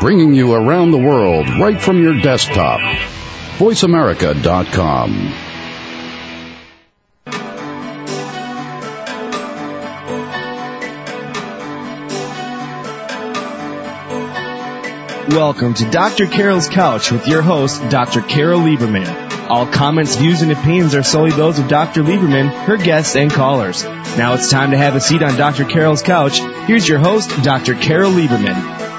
[0.00, 2.80] bringing you around the world right from your desktop.
[3.58, 5.34] VoiceAmerica.com.
[15.28, 16.26] Welcome to Dr.
[16.26, 18.22] Carol's Couch with your host, Dr.
[18.22, 19.30] Carol Lieberman.
[19.48, 22.02] All comments, views, and opinions are solely those of Dr.
[22.02, 23.84] Lieberman, her guests, and callers.
[23.84, 25.64] Now it's time to have a seat on Dr.
[25.66, 26.38] Carol's Couch.
[26.66, 27.74] Here's your host, Dr.
[27.74, 28.89] Carol Lieberman.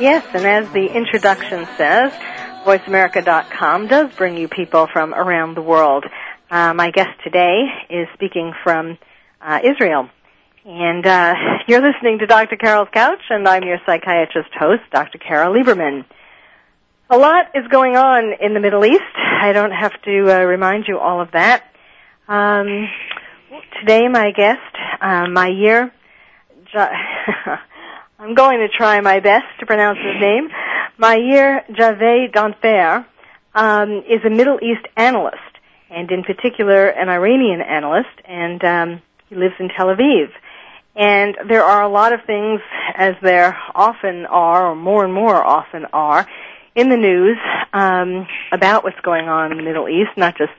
[0.00, 2.10] Yes, and as the introduction says,
[2.64, 6.06] VoiceAmerica.com does bring you people from around the world.
[6.50, 8.96] Uh, my guest today is speaking from
[9.42, 10.08] uh, Israel.
[10.64, 11.34] And uh,
[11.68, 12.56] you're listening to Dr.
[12.56, 15.18] Carol's Couch, and I'm your psychiatrist host, Dr.
[15.18, 16.06] Carol Lieberman.
[17.10, 19.02] A lot is going on in the Middle East.
[19.16, 21.64] I don't have to uh, remind you all of that.
[22.26, 22.88] Um,
[23.78, 24.60] today, my guest,
[25.02, 25.92] uh, my year,
[28.20, 30.50] I'm going to try my best to pronounce his name.
[30.98, 33.06] Mayer Javedanfar
[33.54, 35.38] um, is a Middle East analyst,
[35.88, 40.28] and in particular, an Iranian analyst, and um, he lives in Tel Aviv.
[40.94, 42.60] And there are a lot of things,
[42.94, 46.28] as there often are, or more and more often are,
[46.74, 47.38] in the news
[47.72, 50.52] um, about what's going on in the Middle East, not just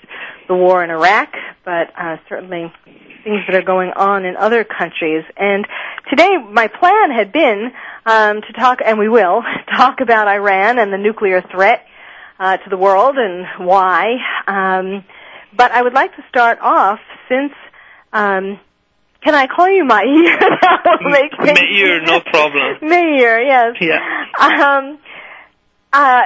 [0.51, 1.29] the war in Iraq,
[1.63, 2.73] but uh, certainly
[3.23, 5.23] things that are going on in other countries.
[5.37, 5.65] And
[6.09, 7.71] today, my plan had been
[8.05, 9.43] um, to talk, and we will,
[9.77, 11.85] talk about Iran and the nuclear threat
[12.37, 14.17] uh, to the world and why.
[14.45, 15.05] Um,
[15.55, 17.53] but I would like to start off since.
[18.11, 18.59] Um,
[19.23, 20.37] can I call you Meir?
[20.39, 22.77] that will make things Meir, no problem.
[22.81, 23.75] Meir, yes.
[23.79, 23.99] Yeah.
[24.37, 24.99] Um,
[25.93, 26.21] uh,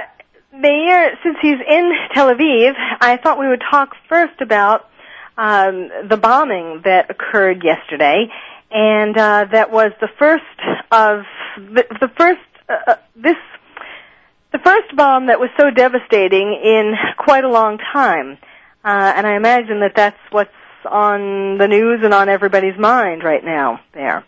[0.59, 4.89] Meir, since he's in Tel Aviv, I thought we would talk first about
[5.37, 8.27] um, the bombing that occurred yesterday,
[8.71, 10.43] and uh, that was the first
[10.91, 11.23] of
[11.57, 13.35] the, the first uh, uh, this
[14.51, 18.37] the first bomb that was so devastating in quite a long time.
[18.85, 20.51] Uh, and I imagine that that's what's
[20.89, 23.81] on the news and on everybody's mind right now.
[23.93, 24.23] There.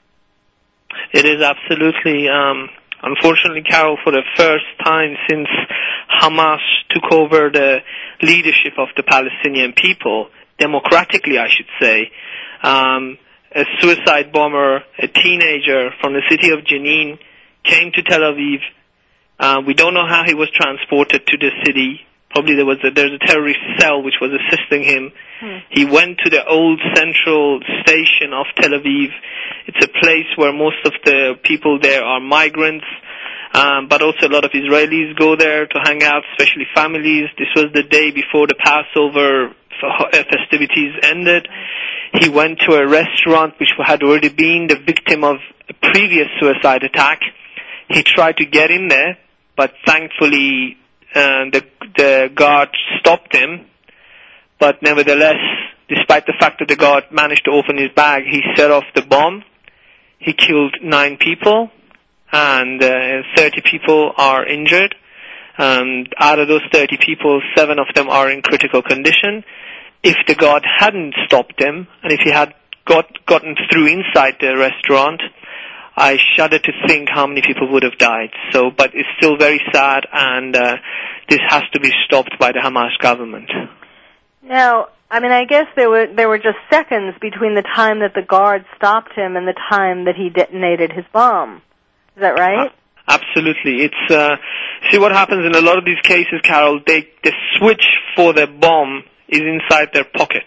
[1.13, 2.69] It is absolutely, um,
[3.07, 5.47] unfortunately, Carol, for the first time since
[6.21, 6.59] Hamas
[6.89, 7.79] took over the
[8.21, 12.11] leadership of the Palestinian people, democratically, I should say,
[12.63, 13.17] um,
[13.55, 17.19] a suicide bomber, a teenager from the city of Jenin,
[17.63, 18.59] came to Tel Aviv.
[19.39, 22.01] Uh, we don't know how he was transported to the city.
[22.29, 25.11] Probably there was a, there's a terrorist cell which was assisting him.
[25.39, 25.57] Hmm.
[25.69, 29.09] He went to the old central station of Tel Aviv.
[29.67, 32.85] It's a place where most of the people there are migrants,
[33.53, 37.29] um, but also a lot of Israelis go there to hang out, especially families.
[37.37, 41.47] This was the day before the Passover uh, festivities ended.
[42.13, 45.37] He went to a restaurant which had already been the victim of
[45.69, 47.21] a previous suicide attack.
[47.89, 49.17] He tried to get in there,
[49.55, 50.77] but thankfully
[51.17, 51.61] uh, the
[51.97, 52.69] the guard
[52.99, 53.65] stopped him.
[54.59, 55.41] But nevertheless,
[55.87, 59.01] despite the fact that the guard managed to open his bag, he set off the
[59.01, 59.43] bomb.
[60.19, 61.69] He killed nine people,
[62.31, 64.95] and uh, 30 people are injured.
[65.57, 69.43] And out of those 30 people, seven of them are in critical condition.
[70.03, 72.53] If the guard hadn't stopped him, and if he had
[72.85, 75.21] got gotten through inside the restaurant,
[75.97, 78.29] I shudder to think how many people would have died.
[78.51, 80.75] So, but it's still very sad, and uh,
[81.27, 83.49] this has to be stopped by the Hamas government.
[84.43, 88.13] Now, I mean, I guess there were there were just seconds between the time that
[88.13, 91.63] the guard stopped him and the time that he detonated his bomb.
[92.15, 92.71] Is that right?
[93.07, 93.85] Absolutely.
[93.85, 94.35] It's uh,
[94.91, 96.81] see what happens in a lot of these cases, Carol.
[96.85, 100.45] They the switch for the bomb is inside their pocket,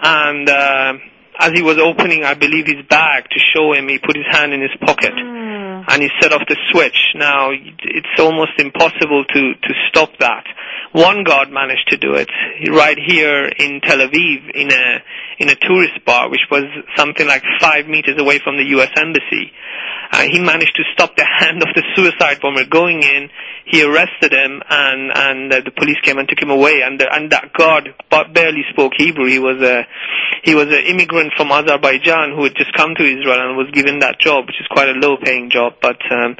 [0.00, 0.92] and uh,
[1.38, 4.52] as he was opening, I believe his bag to show him, he put his hand
[4.52, 5.82] in his pocket Hmm.
[5.88, 6.98] and he set off the switch.
[7.14, 10.44] Now it's almost impossible to to stop that.
[10.92, 12.30] One guard managed to do it
[12.70, 15.02] right here in Tel Aviv in a
[15.38, 16.64] in a tourist bar, which was
[16.96, 18.90] something like five meters away from the U.S.
[18.96, 19.52] embassy.
[20.10, 23.28] Uh, he managed to stop the hand of the suicide bomber going in.
[23.66, 26.80] He arrested him, and and uh, the police came and took him away.
[26.82, 29.26] And the, and that guard ba- barely spoke Hebrew.
[29.26, 29.86] He was a
[30.48, 33.98] he was an immigrant from Azerbaijan who had just come to Israel and was given
[33.98, 35.74] that job, which is quite a low-paying job.
[35.82, 36.36] But um,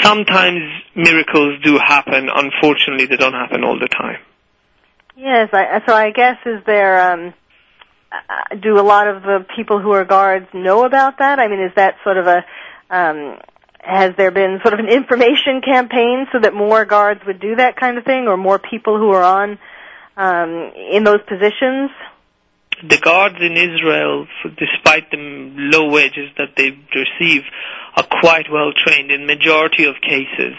[0.00, 0.62] sometimes
[0.96, 2.28] miracles do happen.
[2.28, 4.18] Unfortunately, they don't happen all the time.
[5.16, 5.50] Yes.
[5.52, 7.12] I, so I guess is there.
[7.12, 7.34] Um,
[8.10, 11.38] uh, do a lot of the people who are guards know about that?
[11.38, 12.44] I mean, is that sort of a
[12.90, 13.38] um,
[13.78, 17.76] has there been sort of an information campaign so that more guards would do that
[17.76, 19.58] kind of thing, or more people who are on
[20.16, 21.90] um, in those positions?
[22.88, 24.26] The guards in Israel,
[24.58, 27.42] despite the low wages that they receive,
[27.96, 30.56] are quite well trained in majority of cases.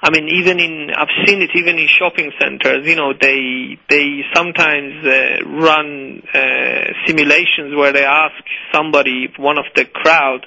[0.00, 2.86] I mean, even in I've seen it even in shopping centers.
[2.86, 8.38] You know, they they sometimes uh, run uh, simulations where they ask
[8.72, 10.46] somebody, one of the crowd,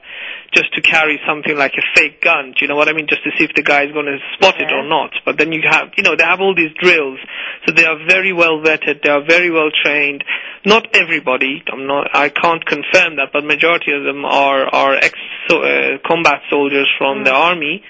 [0.54, 2.52] just to carry something like a fake gun.
[2.52, 3.08] Do you know what I mean?
[3.10, 5.12] Just to see if the guy is going to spot it or not.
[5.26, 7.20] But then you have, you know, they have all these drills,
[7.66, 9.04] so they are very well vetted.
[9.04, 10.24] They are very well trained.
[10.66, 11.64] Not everybody.
[11.72, 12.10] I'm not.
[12.14, 15.18] I can't confirm that, but majority of them are are ex
[15.50, 17.84] uh, combat soldiers from the army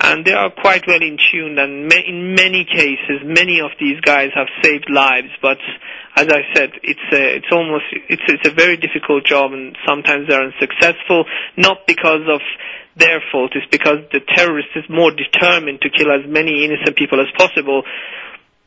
[0.00, 4.00] and they are quite well in tune and ma- in many cases many of these
[4.00, 5.58] guys have saved lives but
[6.16, 10.28] as i said it's a, it's almost it's it's a very difficult job and sometimes
[10.28, 11.24] they're unsuccessful
[11.56, 12.40] not because of
[12.96, 17.20] their fault it's because the terrorist is more determined to kill as many innocent people
[17.20, 17.82] as possible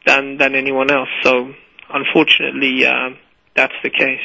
[0.06, 1.52] than than anyone else so
[1.90, 3.10] unfortunately uh,
[3.58, 4.24] that's the case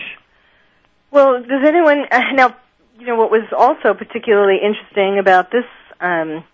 [1.10, 2.56] Well, does anyone uh, now?
[2.98, 5.64] You know what was also particularly interesting about this
[6.00, 6.44] um,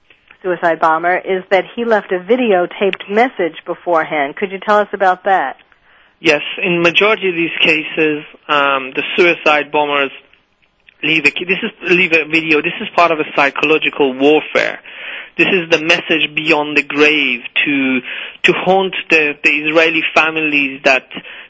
[0.42, 4.36] suicide bomber is that he left a videotaped message beforehand.
[4.36, 5.56] Could you tell us about that?
[6.20, 10.10] Yes, in majority of these cases, um, the suicide bombers
[11.02, 12.62] leave a this is leave a video.
[12.62, 14.80] This is part of a psychological warfare.
[15.36, 18.00] This is the message beyond the grave to
[18.42, 21.06] to haunt the, the Israeli families that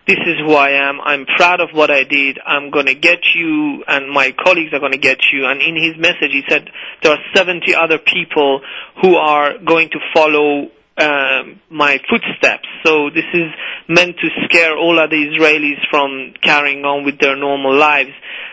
[0.06, 1.00] this is who I am.
[1.00, 2.38] I'm proud of what I did.
[2.44, 5.46] I'm going to get you, and my colleagues are going to get you.
[5.46, 6.68] And in his message, he said
[7.02, 8.60] there are 70 other people
[9.02, 12.68] who are going to follow um, my footsteps.
[12.84, 13.50] So this is
[13.88, 18.10] meant to scare all other Israelis from carrying on with their normal lives.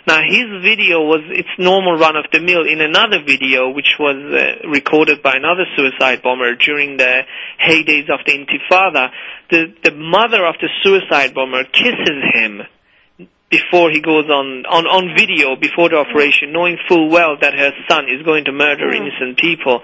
[0.07, 2.67] Now his video was its normal run of the mill.
[2.67, 7.21] In another video, which was uh, recorded by another suicide bomber during the
[7.59, 9.09] heydays of the Intifada,
[9.49, 12.61] the the mother of the suicide bomber kisses him
[13.55, 17.71] before he goes on, on, on video before the operation, knowing full well that her
[17.87, 19.79] son is going to murder innocent people.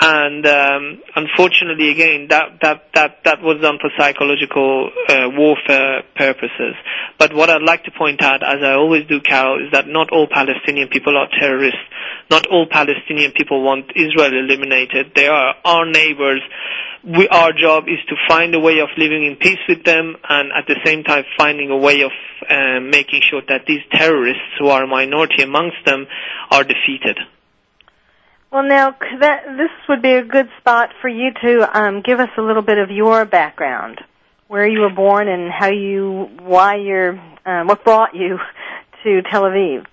[0.00, 0.82] And um,
[1.14, 6.74] unfortunately, again, that, that, that, that was done for psychological uh, warfare purposes.
[7.18, 10.10] But what I'd like to point out, as I always do, Carol, is that not
[10.10, 11.78] all Palestinian people are terrorists.
[12.30, 15.12] Not all Palestinian people want Israel eliminated.
[15.14, 16.40] They are our neighbors
[17.06, 20.50] we, our job is to find a way of living in peace with them and
[20.56, 22.12] at the same time finding a way of
[22.48, 26.06] uh, making sure that these terrorists who are a minority amongst them
[26.50, 27.18] are defeated.
[28.50, 32.30] Well, now that this would be a good spot for you to um, give us
[32.38, 34.00] a little bit of your background,
[34.46, 38.38] where you were born, and how you, why you're, um, what brought you
[39.02, 39.84] to Tel Aviv.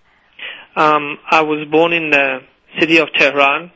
[0.76, 2.40] Um, I was born in the
[2.80, 3.72] city of Tehran,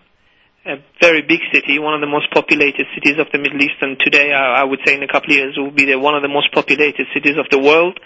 [0.65, 3.97] a very big city, one of the most populated cities of the Middle East, and
[3.99, 6.15] today I, I would say in a couple of years it will be the, one
[6.15, 7.99] of the most populated cities of the world.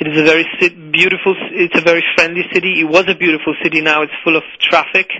[0.00, 0.48] It is a very
[0.90, 2.80] beautiful, it's a very friendly city.
[2.80, 5.10] It was a beautiful city, now it's full of traffic.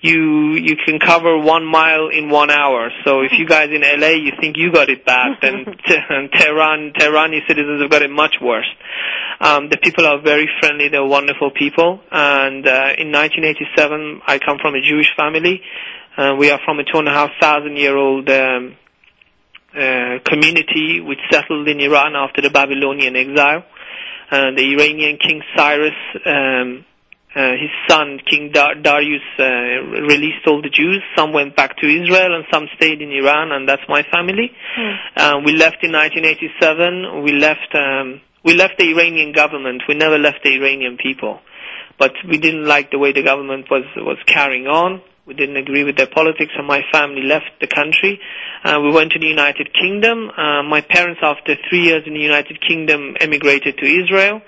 [0.00, 2.90] You, you can cover one mile in one hour.
[3.04, 7.46] So if you guys in LA, you think you got it bad, then Tehran, Tehrani
[7.46, 8.66] citizens have got it much worse.
[9.38, 14.58] Um, the people are very friendly, they're wonderful people, and uh, in 1987 I come
[14.60, 15.62] from a Jewish family.
[16.16, 18.74] Uh, we are from a two and a half thousand year old um,
[19.74, 23.64] uh, community which settled in Iran after the Babylonian exile.
[24.30, 25.92] Uh, the Iranian King Cyrus,
[26.24, 26.86] um,
[27.36, 29.44] uh, his son King Dar- Darius, uh,
[30.08, 31.02] released all the Jews.
[31.14, 34.52] Some went back to Israel and some stayed in Iran, and that's my family.
[35.16, 37.22] Uh, we left in 1987.
[37.24, 37.74] We left.
[37.74, 39.82] Um, we left the Iranian government.
[39.86, 41.40] We never left the Iranian people,
[41.98, 45.02] but we didn't like the way the government was was carrying on.
[45.26, 48.20] We didn't agree with their politics, and my family left the country.
[48.64, 50.30] Uh, we went to the United Kingdom.
[50.30, 54.40] Uh, my parents, after three years in the United Kingdom, emigrated to Israel.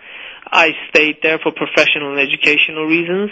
[0.50, 3.30] I stayed there for professional and educational reasons.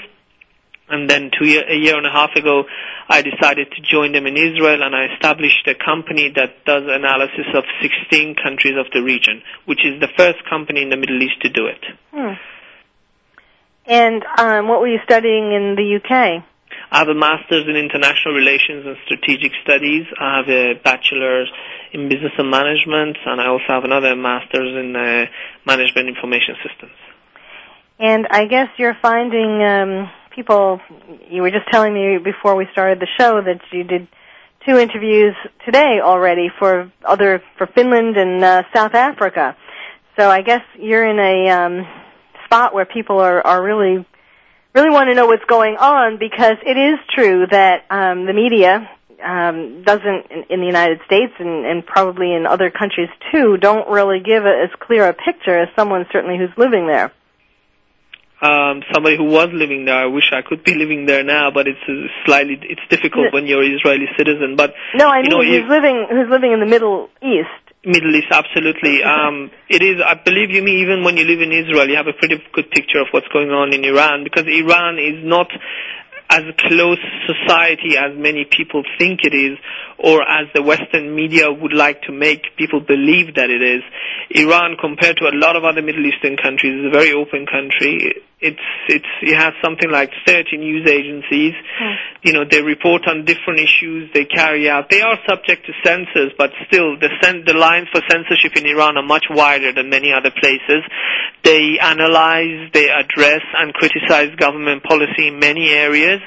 [0.88, 2.64] And then two year, a year and a half ago,
[3.08, 7.46] I decided to join them in Israel and I established a company that does analysis
[7.54, 11.42] of 16 countries of the region, which is the first company in the Middle East
[11.42, 11.84] to do it.
[12.12, 12.34] Hmm.
[13.86, 16.44] And um, what were you studying in the UK?
[16.90, 20.06] I have a master's in international relations and strategic studies.
[20.20, 21.50] I have a bachelor's
[21.92, 25.26] in business and management, and I also have another master's in uh,
[25.66, 26.94] management information systems.
[27.98, 30.80] And I guess you're finding um, people.
[31.30, 34.06] You were just telling me before we started the show that you did
[34.66, 39.56] two interviews today already for other for Finland and uh, South Africa.
[40.18, 41.86] So I guess you're in a um,
[42.44, 44.06] spot where people are are really
[44.76, 48.88] really want to know what's going on because it is true that um, the media
[49.24, 53.88] um, doesn't in, in the United States and, and probably in other countries too don't
[53.88, 57.10] really give a, as clear a picture as someone certainly who's living there.
[58.38, 61.66] Um, somebody who was living there, I wish I could be living there now, but
[61.66, 64.56] it's uh, slightly it's difficult when you're an Israeli citizen.
[64.56, 67.65] But No, I you mean know, who's if- living who's living in the Middle East.
[67.86, 69.02] Middle East, absolutely.
[69.04, 72.08] Um, it is, I believe you mean, even when you live in Israel, you have
[72.08, 75.46] a pretty good picture of what's going on in Iran because Iran is not
[76.28, 76.98] as close
[77.30, 79.56] society as many people think it is
[79.98, 83.82] or as the Western media would like to make people believe that it is.
[84.30, 88.18] Iran, compared to a lot of other Middle Eastern countries, is a very open country.
[88.38, 91.54] It's, it's, it has something like 30 news agencies.
[92.22, 94.90] You know, they report on different issues they carry out.
[94.90, 98.98] They are subject to censors, but still, the, cen- the lines for censorship in Iran
[98.98, 100.84] are much wider than many other places.
[101.44, 106.20] They analyze, they address and criticize government policy in many areas.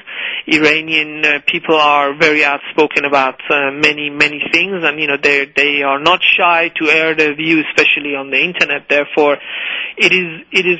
[0.46, 5.46] Iranian uh, people are very outspoken about uh, many, many things, and you know they
[5.54, 8.88] they are not shy to air their views, especially on the internet.
[8.88, 9.36] Therefore,
[9.96, 10.78] it is it is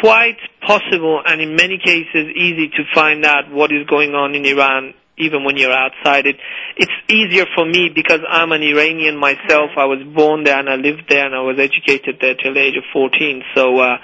[0.00, 4.44] quite possible, and in many cases, easy to find out what is going on in
[4.46, 4.94] Iran.
[5.18, 6.36] Even when you're outside it,
[6.78, 9.70] it's easier for me because I'm an Iranian myself.
[9.76, 12.60] I was born there and I lived there and I was educated there till the
[12.60, 13.42] age of 14.
[13.54, 13.98] So uh,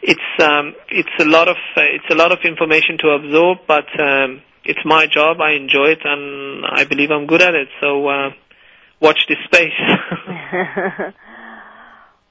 [0.00, 3.84] it's um, it's a lot of uh, it's a lot of information to absorb, but
[4.00, 5.42] um, it's my job.
[5.42, 7.68] I enjoy it, and I believe I'm good at it.
[7.82, 8.30] So uh,
[9.00, 9.76] watch this space.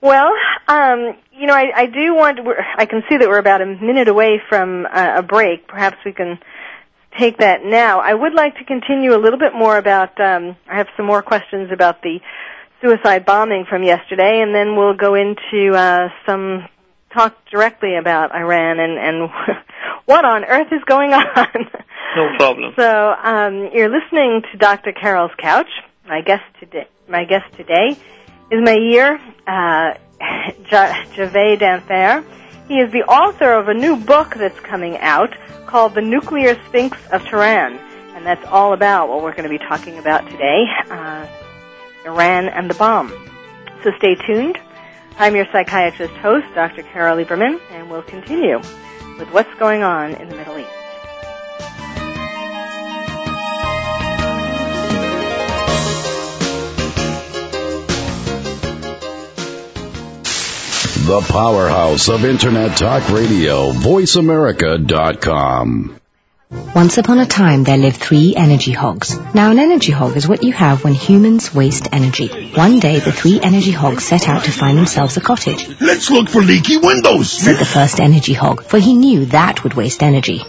[0.03, 0.31] well,
[0.67, 2.38] um, you know, I, I do want.
[2.38, 5.65] To, I can see that we're about a minute away from uh, a break.
[5.67, 6.39] Perhaps we can
[7.17, 8.01] take that now.
[8.01, 10.19] I would like to continue a little bit more about.
[10.19, 12.19] Um, I have some more questions about the
[12.81, 16.67] suicide bombing from yesterday, and then we'll go into uh, some
[17.13, 19.29] talk directly about Iran and and
[20.05, 21.48] what on earth is going on.
[22.17, 22.74] no problem.
[22.75, 24.91] So um, you're listening to Dr.
[24.91, 25.69] Carol's Couch.
[26.05, 27.98] My guest today, my guest today,
[28.53, 29.98] is Meir uh,
[30.69, 32.24] Ja- Javedanfar.
[32.67, 36.98] He is the author of a new book that's coming out called The Nuclear Sphinx
[37.12, 37.77] of Tehran,
[38.15, 41.27] and that's all about what we're going to be talking about today: uh,
[42.05, 43.10] Iran and the bomb.
[43.83, 44.60] So stay tuned.
[45.17, 46.83] I'm your psychiatrist host, Dr.
[46.83, 48.57] Carol Lieberman, and we'll continue
[49.17, 50.82] with what's going on in the Middle East.
[61.05, 66.00] The powerhouse of Internet Talk Radio, VoiceAmerica.com.
[66.74, 69.19] Once upon a time, there lived three energy hogs.
[69.33, 72.51] Now, an energy hog is what you have when humans waste energy.
[72.55, 76.29] One day, the three energy hogs set out to find themselves a cottage, Let's look
[76.29, 77.29] for leaky windows.
[77.31, 80.41] said the first energy hog, for he knew that would waste energy.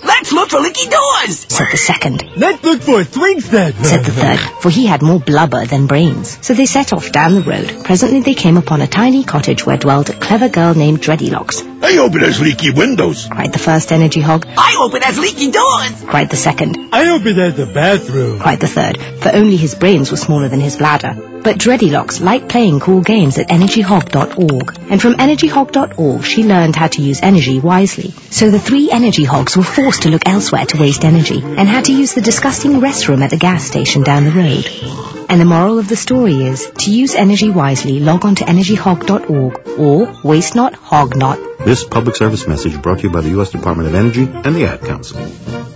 [0.54, 1.46] Let's for leaky doors.
[1.48, 3.72] Said the second, Let's look for twigs then.
[3.82, 6.38] said the third, for he had more blubber than brains.
[6.46, 7.84] So they set off down the road.
[7.84, 11.82] Presently, they came upon a tiny cottage where dwelt a clever girl named Dreadylocks.
[11.82, 13.26] I hope it has leaky windows.
[13.26, 16.02] Cried the first energy hog, I hope it has leaky doors.
[16.06, 18.38] cried the second, I hope it has a bathroom.
[18.38, 21.30] cried the third, for only his brains were smaller than his bladder.
[21.44, 27.02] But Dreadylocks liked playing cool games at energyhog.org, and from energyhog.org she learned how to
[27.02, 28.14] use energy wisely.
[28.30, 31.86] So the three energy hogs were forced to look elsewhere to waste energy, and had
[31.86, 35.26] to use the disgusting restroom at the gas station down the road.
[35.28, 39.78] And the moral of the story is, to use energy wisely, log on to energyhog.org,
[39.78, 41.38] or waste not, hog not.
[41.60, 43.50] This public service message brought to you by the U.S.
[43.50, 45.73] Department of Energy and the Ad Council.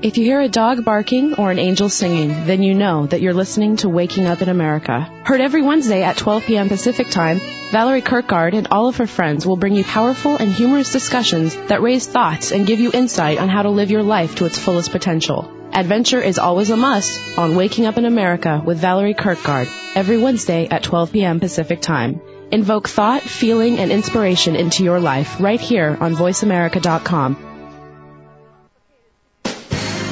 [0.00, 3.34] If you hear a dog barking or an angel singing, then you know that you're
[3.34, 5.00] listening to Waking Up in America.
[5.24, 6.68] Heard every Wednesday at 12 p.m.
[6.68, 7.40] Pacific Time,
[7.72, 11.82] Valerie Kirkgard and all of her friends will bring you powerful and humorous discussions that
[11.82, 14.92] raise thoughts and give you insight on how to live your life to its fullest
[14.92, 15.52] potential.
[15.72, 20.68] Adventure is always a must on Waking Up in America with Valerie Kirkgard every Wednesday
[20.68, 21.40] at 12 p.m.
[21.40, 22.20] Pacific Time.
[22.52, 27.47] Invoke thought, feeling, and inspiration into your life right here on VoiceAmerica.com.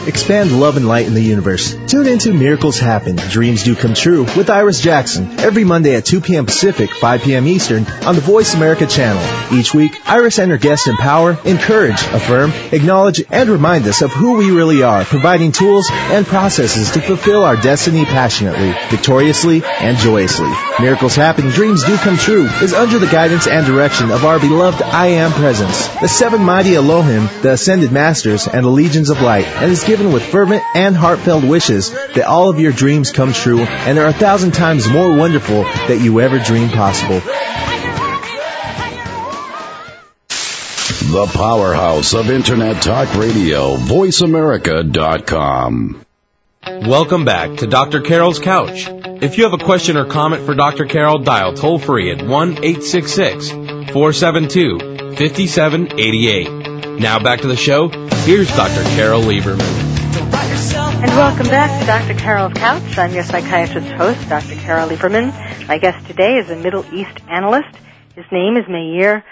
[0.06, 1.74] Expand love and light in the universe.
[1.88, 6.20] Tune into Miracles Happen, Dreams Do Come True with Iris Jackson every Monday at 2
[6.20, 6.46] p.m.
[6.46, 7.48] Pacific, 5 p.m.
[7.48, 9.22] Eastern on the Voice America channel.
[9.52, 14.36] Each week, Iris and her guests empower, encourage, affirm, acknowledge, and remind us of who
[14.36, 20.52] we really are, providing tools and processes to fulfill our destiny passionately, victoriously, and joyously.
[20.78, 24.82] Miracles Happen, Dreams Do Come True is under the guidance and direction of our beloved
[24.82, 29.46] I Am Presence, the seven mighty Elohim, the Ascended Masters, and the Legions of Light,
[29.46, 33.60] and is given with fervent and heartfelt wishes that all of your dreams come true
[33.60, 37.20] and are a thousand times more wonderful that you ever dreamed possible.
[41.08, 46.04] The powerhouse of Internet Talk Radio, VoiceAmerica.com.
[46.66, 48.02] Welcome back to Dr.
[48.02, 48.86] Carol's Couch.
[49.22, 50.84] If you have a question or comment for Dr.
[50.84, 54.78] Carol, dial toll free at 1 866 472
[55.16, 57.00] 5788.
[57.00, 58.05] Now back to the show.
[58.26, 58.82] Here's Dr.
[58.96, 59.60] Carol Lieberman.
[59.60, 62.18] And welcome back to Dr.
[62.18, 62.98] Carol's Couch.
[62.98, 64.56] I'm your psychiatrist host, Dr.
[64.56, 65.68] Carol Lieberman.
[65.68, 67.68] My guest today is a Middle East analyst.
[68.16, 69.24] His name is Meir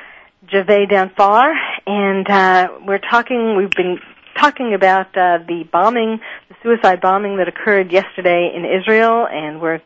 [0.47, 1.55] Javedanfar,
[1.89, 3.57] and uh, we're talking.
[3.57, 3.99] We've been
[4.39, 9.83] talking about uh, the bombing, the suicide bombing that occurred yesterday in Israel, and we're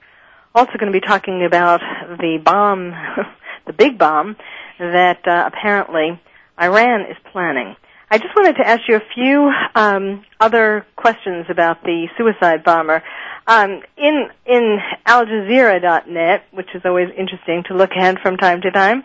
[0.55, 2.91] also going to be talking about the bomb,
[3.67, 4.37] the big bomb
[4.79, 6.21] that uh, apparently
[6.61, 7.75] Iran is planning.
[8.11, 13.03] I just wanted to ask you a few um, other questions about the suicide bomber.
[13.47, 18.71] Um, in in Al Jazeera.net, which is always interesting to look at from time to
[18.71, 19.05] time,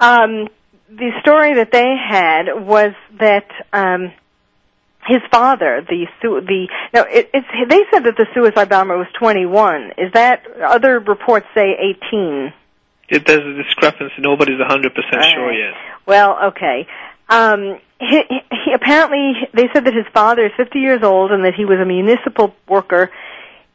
[0.00, 0.48] um,
[0.88, 4.12] the story that they had was that um,
[5.06, 9.92] his father, the the no, it, it's they said that the suicide bomber was 21.
[9.98, 11.76] Is that other reports say
[12.10, 12.52] 18?
[13.08, 14.14] It, there's a discrepancy.
[14.18, 14.92] Nobody's 100%
[15.34, 15.74] sure yet.
[16.06, 16.86] Well, okay.
[17.28, 18.22] Um, he,
[18.64, 21.78] he, apparently, they said that his father is 50 years old and that he was
[21.80, 23.10] a municipal worker,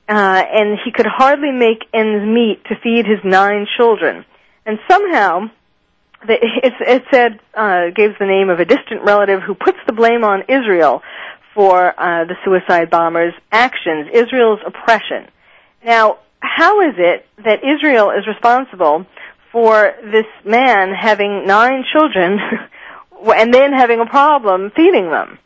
[0.10, 4.26] uh, and he could hardly make ends meet to feed his nine children.
[4.66, 5.52] And somehow,
[6.26, 9.94] the, it, it said uh, gave the name of a distant relative who puts the
[9.94, 11.04] blame on Israel
[11.54, 15.30] for uh, the suicide bombers' actions, Israel's oppression.
[15.84, 19.06] Now, how is it that Israel is responsible
[19.52, 22.40] for this man having nine children
[23.34, 25.40] and then having a problem feeding them?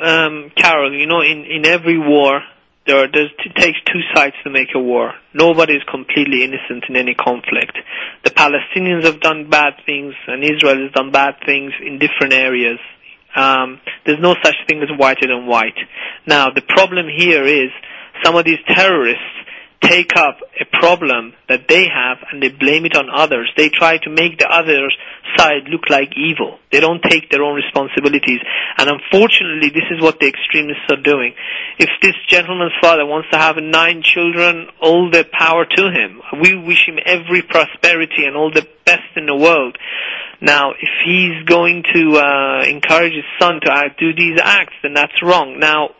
[0.00, 2.40] Um, Carol, you know, in, in every war,
[2.86, 5.12] there are, it takes two sides to make a war.
[5.34, 7.78] Nobody is completely innocent in any conflict.
[8.24, 12.78] The Palestinians have done bad things, and Israel has done bad things in different areas.
[13.36, 15.78] Um, there's no such thing as whiter than white.
[16.26, 17.70] Now, the problem here is
[18.24, 19.22] some of these terrorists
[19.82, 23.50] take up a problem that they have and they blame it on others.
[23.56, 24.88] They try to make the other
[25.36, 26.58] side look like evil.
[26.70, 28.40] They don't take their own responsibilities.
[28.78, 31.34] And unfortunately, this is what the extremists are doing.
[31.78, 36.20] If this gentleman's father wants to have nine children, all the power to him.
[36.40, 39.76] We wish him every prosperity and all the best in the world.
[40.40, 44.94] Now, if he's going to uh, encourage his son to uh, do these acts, then
[44.94, 45.60] that's wrong.
[45.60, 45.90] Now,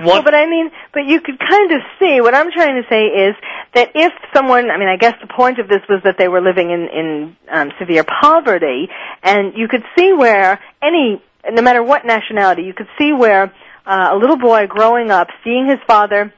[0.00, 3.06] Well, but I mean, but you could kind of see what I'm trying to say
[3.06, 3.36] is
[3.74, 6.40] that if someone, I mean, I guess the point of this was that they were
[6.40, 8.88] living in in um, severe poverty,
[9.22, 13.52] and you could see where any, no matter what nationality, you could see where
[13.86, 16.32] uh, a little boy growing up, seeing his father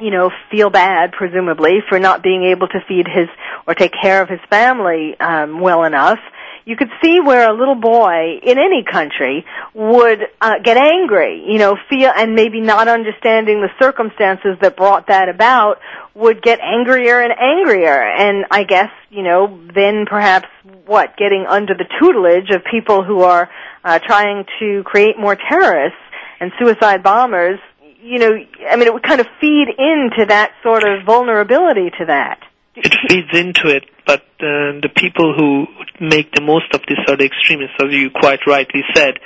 [0.00, 3.28] you know, feel bad, presumably, for not being able to feed his
[3.66, 6.18] or take care of his family um, well enough,
[6.66, 11.58] you could see where a little boy in any country would uh, get angry, you
[11.58, 15.78] know, feel and maybe not understanding the circumstances that brought that about
[16.14, 18.02] would get angrier and angrier.
[18.02, 20.48] And I guess, you know, then perhaps
[20.86, 23.48] what getting under the tutelage of people who are
[23.84, 25.98] uh, trying to create more terrorists
[26.40, 27.60] and suicide bombers,
[28.02, 28.32] you know,
[28.68, 32.40] I mean it would kind of feed into that sort of vulnerability to that.
[32.74, 35.66] It feeds into it, but uh, the people who
[36.00, 39.18] make the most of this are the extremists, as you quite rightly said.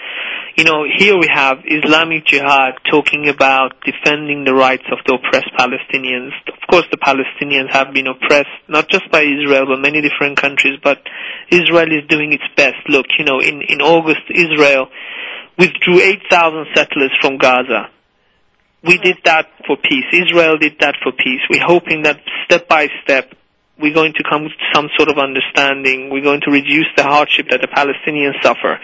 [0.56, 5.50] You know, here we have Islamic Jihad talking about defending the rights of the oppressed
[5.56, 6.32] Palestinians.
[6.48, 10.78] Of course, the Palestinians have been oppressed, not just by Israel, but many different countries,
[10.82, 10.98] but
[11.50, 12.76] Israel is doing its best.
[12.88, 14.88] Look, you know, in, in August, Israel
[15.58, 17.90] withdrew 8,000 settlers from Gaza
[18.82, 20.04] we did that for peace.
[20.12, 21.40] Israel did that for peace.
[21.50, 23.34] We're hoping that step by step
[23.80, 26.10] we're going to come to some sort of understanding.
[26.10, 28.78] We're going to reduce the hardship that the Palestinians suffer.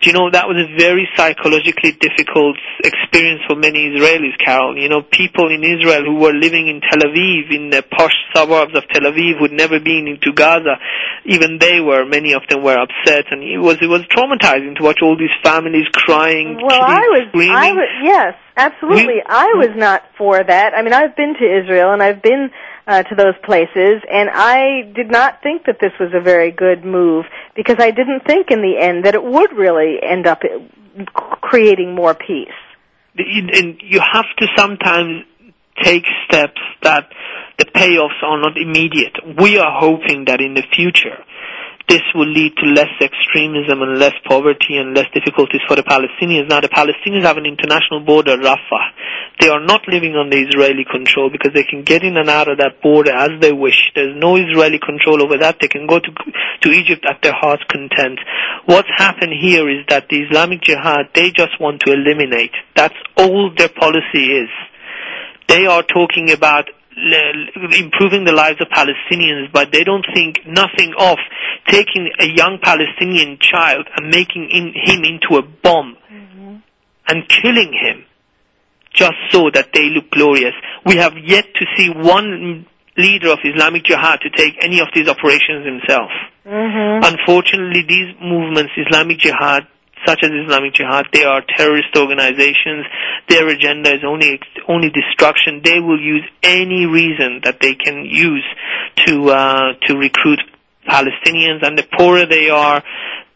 [0.00, 4.78] Do you know that was a very psychologically difficult experience for many Israelis, Carol.
[4.78, 8.76] You know, people in Israel who were living in Tel Aviv, in the posh suburbs
[8.78, 10.78] of Tel Aviv, who'd never been into Gaza,
[11.24, 14.82] even they were, many of them were upset, and it was it was traumatizing to
[14.84, 16.58] watch all these families crying.
[16.62, 17.56] Well, I was, screaming.
[17.56, 19.06] I was, yes, absolutely.
[19.18, 20.74] We- I was not for that.
[20.74, 22.50] I mean, I've been to Israel and I've been
[22.88, 26.84] uh, to those places, and I did not think that this was a very good
[26.86, 30.40] move because I didn't think in the end that it would really end up
[31.14, 32.48] creating more peace.
[33.16, 35.24] and you have to sometimes
[35.82, 37.10] take steps that
[37.58, 39.16] the payoffs are not immediate.
[39.38, 41.18] We are hoping that in the future
[41.88, 46.48] this will lead to less extremism and less poverty and less difficulties for the Palestinians.
[46.48, 48.84] Now the Palestinians have an international border, Rafah.
[49.40, 52.58] They are not living under Israeli control because they can get in and out of
[52.58, 53.90] that border as they wish.
[53.94, 55.58] There's no Israeli control over that.
[55.60, 56.10] They can go to,
[56.62, 58.20] to Egypt at their heart's content.
[58.66, 62.52] What's happened here is that the Islamic Jihad, they just want to eliminate.
[62.76, 64.50] That's all their policy is.
[65.48, 66.68] They are talking about
[67.78, 71.18] improving the lives of Palestinians, but they don't think nothing of
[71.68, 75.96] taking a young Palestinian child and making in, him into a bomb
[77.08, 78.04] and killing him
[78.92, 80.54] just so that they look glorious.
[80.84, 85.08] We have yet to see one leader of Islamic Jihad to take any of these
[85.08, 86.10] operations himself.
[86.44, 87.04] Mm-hmm.
[87.04, 89.66] Unfortunately, these movements, Islamic Jihad,
[90.06, 92.86] such as Islamic Jihad, they are terrorist organizations.
[93.28, 95.60] Their agenda is only only destruction.
[95.64, 98.44] They will use any reason that they can use
[99.06, 100.40] to uh, to recruit
[100.88, 102.82] Palestinians, and the poorer they are,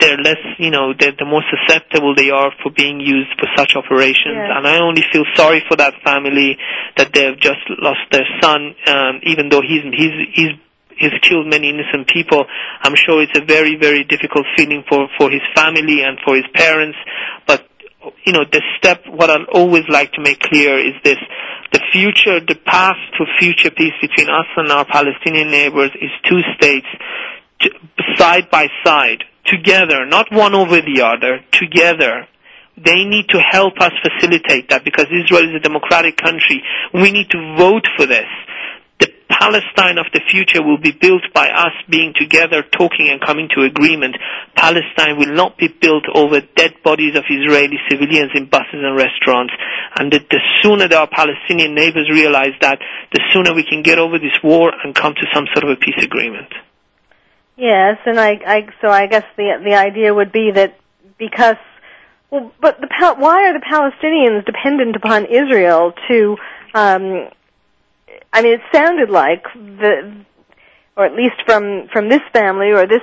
[0.00, 3.76] they're less, you know, they're the more susceptible they are for being used for such
[3.76, 4.34] operations.
[4.56, 6.56] And I only feel sorry for that family
[6.96, 10.52] that they've just lost their son, um, even though he's he's he's
[10.98, 12.44] he's killed many innocent people.
[12.82, 16.46] I'm sure it's a very very difficult feeling for for his family and for his
[16.54, 16.98] parents.
[17.46, 17.66] But
[18.24, 19.04] you know, the step.
[19.06, 21.18] What I'd always like to make clear is this:
[21.72, 26.40] the future, the path to future peace between us and our Palestinian neighbors is two
[26.56, 26.86] states
[28.16, 32.26] side by side, together, not one over the other, together.
[32.76, 36.62] They need to help us facilitate that because Israel is a democratic country.
[36.94, 38.26] We need to vote for this.
[39.42, 43.62] Palestine of the future will be built by us being together, talking and coming to
[43.62, 44.14] agreement.
[44.54, 49.52] Palestine will not be built over dead bodies of Israeli civilians in buses and restaurants.
[49.98, 52.78] And the, the sooner that our Palestinian neighbors realize that,
[53.12, 55.76] the sooner we can get over this war and come to some sort of a
[55.76, 56.54] peace agreement.
[57.56, 60.78] Yes, and I, I so I guess the the idea would be that
[61.18, 61.56] because
[62.30, 66.36] well, but the why are the Palestinians dependent upon Israel to?
[66.74, 67.28] Um,
[68.32, 70.24] I mean, it sounded like the,
[70.96, 73.02] or at least from from this family or this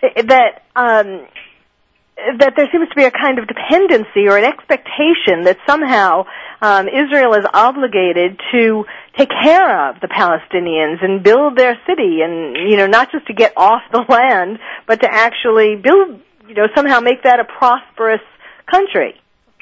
[0.00, 1.26] that um,
[2.38, 6.24] that there seems to be a kind of dependency or an expectation that somehow
[6.62, 8.84] um, Israel is obligated to
[9.16, 13.34] take care of the Palestinians and build their city, and you know, not just to
[13.34, 18.22] get off the land, but to actually build, you know, somehow make that a prosperous
[18.70, 19.14] country.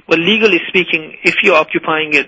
[0.07, 2.25] Well, legally speaking, if you're occupying a,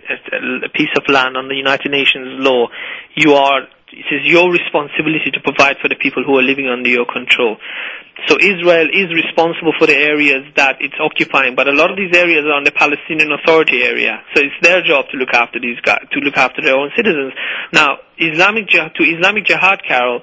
[0.65, 2.69] a, piece of land under United Nations law,
[3.15, 6.89] you are it is your responsibility to provide for the people who are living under
[6.89, 7.57] your control.
[8.27, 12.17] So Israel is responsible for the areas that it's occupying, but a lot of these
[12.17, 14.25] areas are on the Palestinian Authority area.
[14.35, 17.33] So it's their job to look after these guys, to look after their own citizens.
[17.73, 20.23] Now, Islamic to Islamic Jihad, Carol,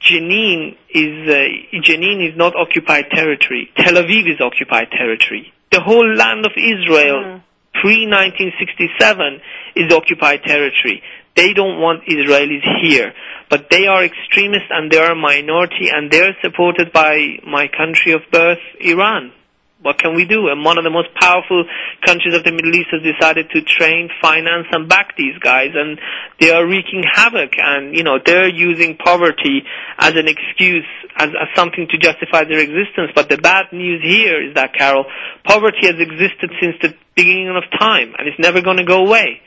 [0.00, 3.72] Jenin is uh, Jenin is not occupied territory.
[3.76, 5.52] Tel Aviv is occupied territory.
[5.70, 7.80] The whole land of Israel mm-hmm.
[7.80, 9.40] pre 1967
[9.76, 11.02] is occupied territory.
[11.36, 13.12] They don't want Israelis here,
[13.48, 18.12] but they are extremists and they are a minority and they're supported by my country
[18.12, 19.32] of birth, Iran.
[19.80, 20.48] What can we do?
[20.48, 21.64] And one of the most powerful
[22.04, 26.00] countries of the Middle East has decided to train, finance, and back these guys, and
[26.40, 27.52] they are wreaking havoc.
[27.56, 29.62] And you know they're using poverty
[29.98, 30.86] as an excuse,
[31.16, 33.12] as, as something to justify their existence.
[33.14, 35.04] But the bad news here is that Carol,
[35.44, 39.42] poverty has existed since the beginning of time, and it's never going to go away.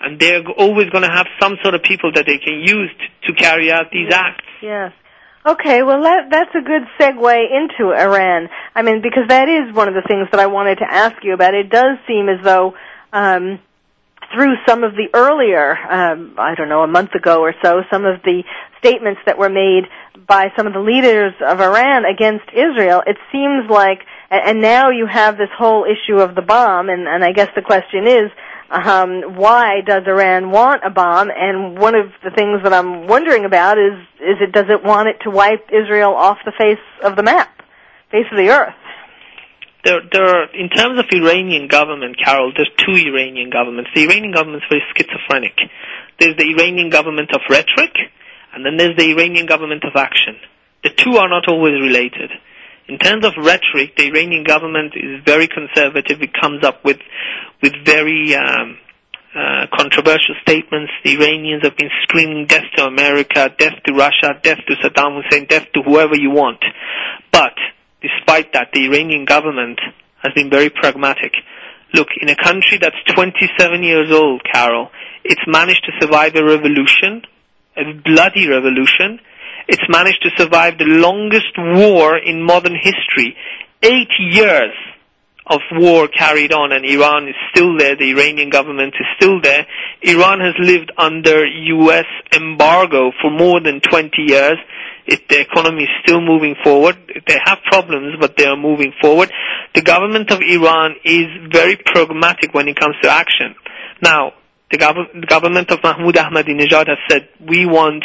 [0.00, 3.32] And they're always going to have some sort of people that they can use to,
[3.32, 4.44] to carry out these acts.
[4.60, 4.92] Yes.
[5.48, 8.50] Okay, well that that's a good segue into Iran.
[8.74, 11.32] I mean, because that is one of the things that I wanted to ask you
[11.32, 11.54] about.
[11.54, 12.74] It does seem as though
[13.14, 13.58] um,
[14.34, 18.04] through some of the earlier, um, I don't know, a month ago or so, some
[18.04, 18.44] of the
[18.78, 19.84] statements that were made
[20.26, 25.06] by some of the leaders of Iran against Israel, it seems like, and now you
[25.06, 28.30] have this whole issue of the bomb, and, and I guess the question is,
[28.70, 31.30] um, why does Iran want a bomb?
[31.34, 35.08] And one of the things that I'm wondering about is, is it does it want
[35.08, 37.50] it to wipe Israel off the face of the map,
[38.10, 38.74] face of the earth?
[39.84, 43.90] There, there are, in terms of Iranian government, Carol, there's two Iranian governments.
[43.94, 45.56] The Iranian government is very schizophrenic.
[46.18, 47.94] There's the Iranian government of rhetoric,
[48.52, 50.36] and then there's the Iranian government of action.
[50.82, 52.30] The two are not always related.
[52.88, 56.22] In terms of rhetoric, the Iranian government is very conservative.
[56.22, 56.98] It comes up with
[57.62, 58.78] with very um,
[59.34, 60.90] uh, controversial statements.
[61.04, 65.46] The Iranians have been screaming death to America, death to Russia, death to Saddam Hussein,
[65.46, 66.64] death to whoever you want.
[67.30, 67.54] But
[68.00, 69.80] despite that, the Iranian government
[70.22, 71.32] has been very pragmatic.
[71.92, 74.90] Look, in a country that's 27 years old, Carol,
[75.24, 77.22] it's managed to survive a revolution,
[77.76, 79.20] a bloody revolution.
[79.68, 83.36] It's managed to survive the longest war in modern history.
[83.82, 84.72] Eight years
[85.46, 89.66] of war carried on and Iran is still there, the Iranian government is still there.
[90.02, 94.58] Iran has lived under US embargo for more than 20 years.
[95.06, 96.96] It, the economy is still moving forward.
[97.26, 99.32] They have problems, but they are moving forward.
[99.74, 103.54] The government of Iran is very pragmatic when it comes to action.
[104.02, 104.32] Now,
[104.70, 108.04] the, gov- the government of Mahmoud Ahmadinejad has said we want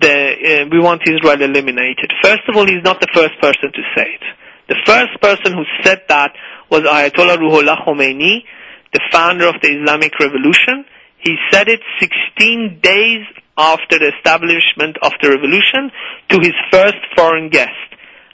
[0.00, 2.12] the uh, we want Israel eliminated.
[2.22, 4.24] First of all, he's not the first person to say it.
[4.68, 6.32] The first person who said that
[6.70, 8.44] was Ayatollah Ruhollah Khomeini,
[8.92, 10.84] the founder of the Islamic Revolution.
[11.18, 13.24] He said it 16 days
[13.56, 15.90] after the establishment of the revolution
[16.30, 17.70] to his first foreign guest.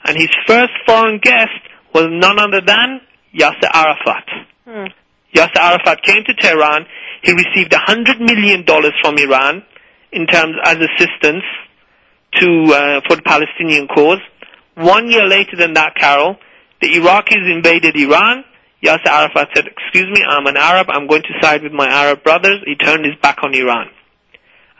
[0.03, 1.61] And his first foreign guest
[1.93, 3.01] was none other than
[3.33, 4.25] Yasser Arafat.
[4.65, 4.87] Hmm.
[5.33, 6.85] Yasser Arafat came to Tehran.
[7.23, 8.65] He received $100 million
[9.01, 9.63] from Iran
[10.11, 11.43] in terms as assistance
[12.35, 14.19] to uh, for the Palestinian cause.
[14.75, 16.37] One year later than that, Carol,
[16.81, 18.43] the Iraqis invaded Iran.
[18.83, 20.87] Yasser Arafat said, "Excuse me, I'm an Arab.
[20.89, 23.89] I'm going to side with my Arab brothers." He turned his back on Iran.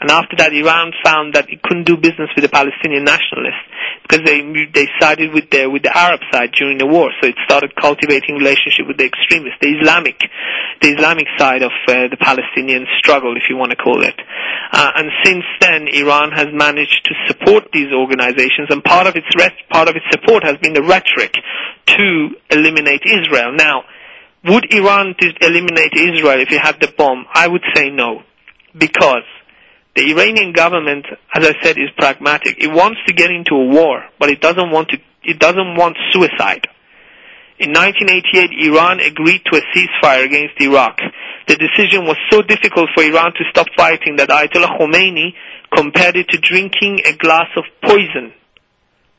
[0.02, 3.62] And after that, Iran found that it couldn't do business with the Palestinian nationalists
[4.02, 4.42] because they
[4.74, 7.14] they sided with the with the Arab side during the war.
[7.22, 10.18] So it started cultivating relationship with the extremists, the Islamic,
[10.82, 14.18] the Islamic side of uh, the Palestinian struggle, if you want to call it.
[14.74, 19.30] Uh, and since then, Iran has managed to support these organizations, and part of its
[19.70, 21.38] part of its support has been the rhetoric
[21.86, 23.54] to eliminate Israel.
[23.54, 23.84] Now,
[24.46, 27.26] would Iran dis- eliminate Israel if it had the bomb?
[27.32, 28.24] I would say no,
[28.74, 29.28] because
[29.96, 32.58] the Iranian government, as I said, is pragmatic.
[32.60, 34.98] It wants to get into a war, but it doesn't want to.
[35.24, 36.68] It doesn't want suicide.
[37.60, 40.98] In 1988, Iran agreed to a ceasefire against Iraq.
[41.48, 45.34] The decision was so difficult for Iran to stop fighting that Ayatollah Khomeini
[45.76, 48.34] compared it to drinking a glass of poison.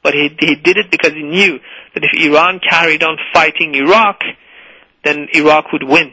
[0.03, 1.61] But he, he did it because he knew
[1.95, 4.21] that if Iran carried on fighting Iraq,
[5.05, 6.13] then Iraq would win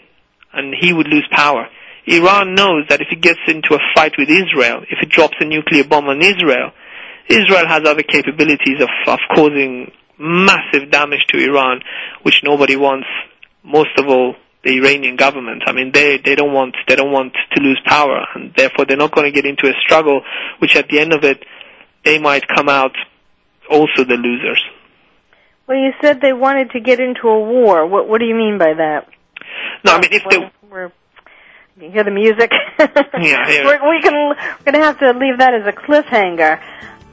[0.54, 1.68] and he would lose power.
[2.10, 5.46] Iran knows that if it gets into a fight with Israel, if it drops a
[5.46, 6.72] nuclear bomb on Israel,
[7.28, 11.82] Israel has other capabilities of, of causing massive damage to Iran,
[12.24, 13.08] which nobody wants.
[13.64, 15.64] Most of all, the Iranian government.
[15.68, 18.98] I mean, they they don't want they don't want to lose power, and therefore they're
[18.98, 20.22] not going to get into a struggle,
[20.60, 21.46] which at the end of it,
[22.04, 22.96] they might come out
[23.70, 24.64] also the losers.
[25.68, 27.86] Well, you said they wanted to get into a war.
[27.86, 29.08] What What do you mean by that?
[29.84, 30.92] No, I mean if they We're,
[31.82, 32.52] you hear the music?
[32.80, 33.66] yeah, yeah.
[33.66, 36.62] we're, we can we're going to have to leave that as a cliffhanger.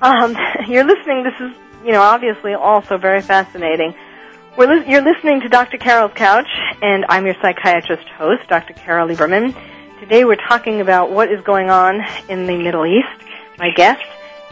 [0.02, 0.36] Um,
[0.68, 1.22] you're listening.
[1.22, 3.94] This is you know obviously also very fascinating.
[4.56, 5.76] We're li- you're listening to Dr.
[5.76, 6.48] Carol's Couch,
[6.82, 8.72] and I'm your psychiatrist host, Dr.
[8.72, 9.54] Carol Lieberman.
[10.00, 13.28] Today we're talking about what is going on in the Middle East.
[13.58, 14.02] My guest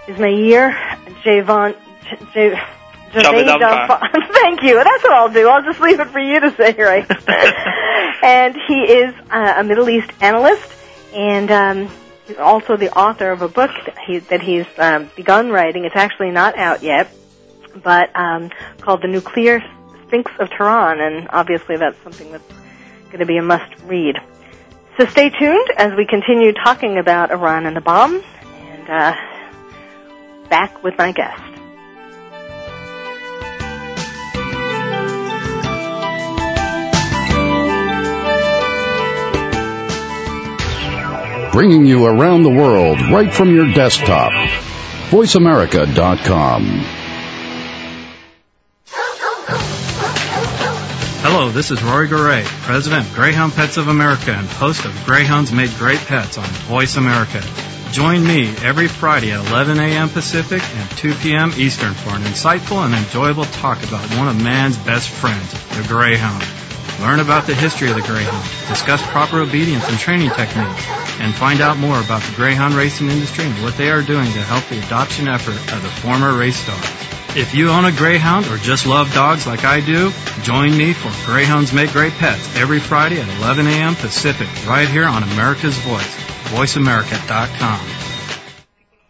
[0.06, 0.72] is Meir
[1.24, 1.76] Javon.
[2.34, 2.60] J-
[3.22, 4.74] Javed Javed Alfa- Thank you.
[4.74, 5.48] That's what I'll do.
[5.48, 7.06] I'll just leave it for you to say, right?
[8.22, 10.70] and he is uh, a Middle East analyst,
[11.14, 11.90] and um,
[12.26, 15.84] he's also the author of a book that, he, that he's um, begun writing.
[15.84, 17.14] It's actually not out yet,
[17.82, 18.50] but um,
[18.80, 19.62] called The Nuclear
[20.06, 22.52] Sphinx of Tehran, and obviously that's something that's
[23.06, 24.16] going to be a must read.
[24.98, 29.16] So stay tuned as we continue talking about Iran and the bomb, and uh,
[30.48, 31.42] back with my guest.
[41.54, 44.32] Bringing you around the world right from your desktop.
[45.10, 46.64] VoiceAmerica.com.
[51.22, 55.52] Hello, this is Rory Garay, President of Greyhound Pets of America and host of Greyhounds
[55.52, 57.40] Made Great Pets on Voice America.
[57.92, 60.08] Join me every Friday at 11 a.m.
[60.08, 61.52] Pacific and 2 p.m.
[61.56, 66.42] Eastern for an insightful and enjoyable talk about one of man's best friends, the Greyhound.
[67.04, 70.88] Learn about the history of the Greyhound, discuss proper obedience and training techniques,
[71.20, 74.40] and find out more about the Greyhound racing industry and what they are doing to
[74.40, 76.88] help the adoption effort of the former race dogs.
[77.36, 80.12] If you own a Greyhound or just love dogs like I do,
[80.44, 83.96] join me for Greyhounds Make Great Pets every Friday at 11 a.m.
[83.96, 86.16] Pacific, right here on America's Voice,
[86.54, 87.86] voiceamerica.com.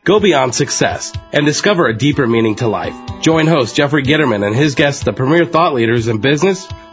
[0.02, 2.96] Go beyond success and discover a deeper meaning to life.
[3.20, 6.68] Join host Jeffrey Gitterman and his guests, the premier thought leaders in business,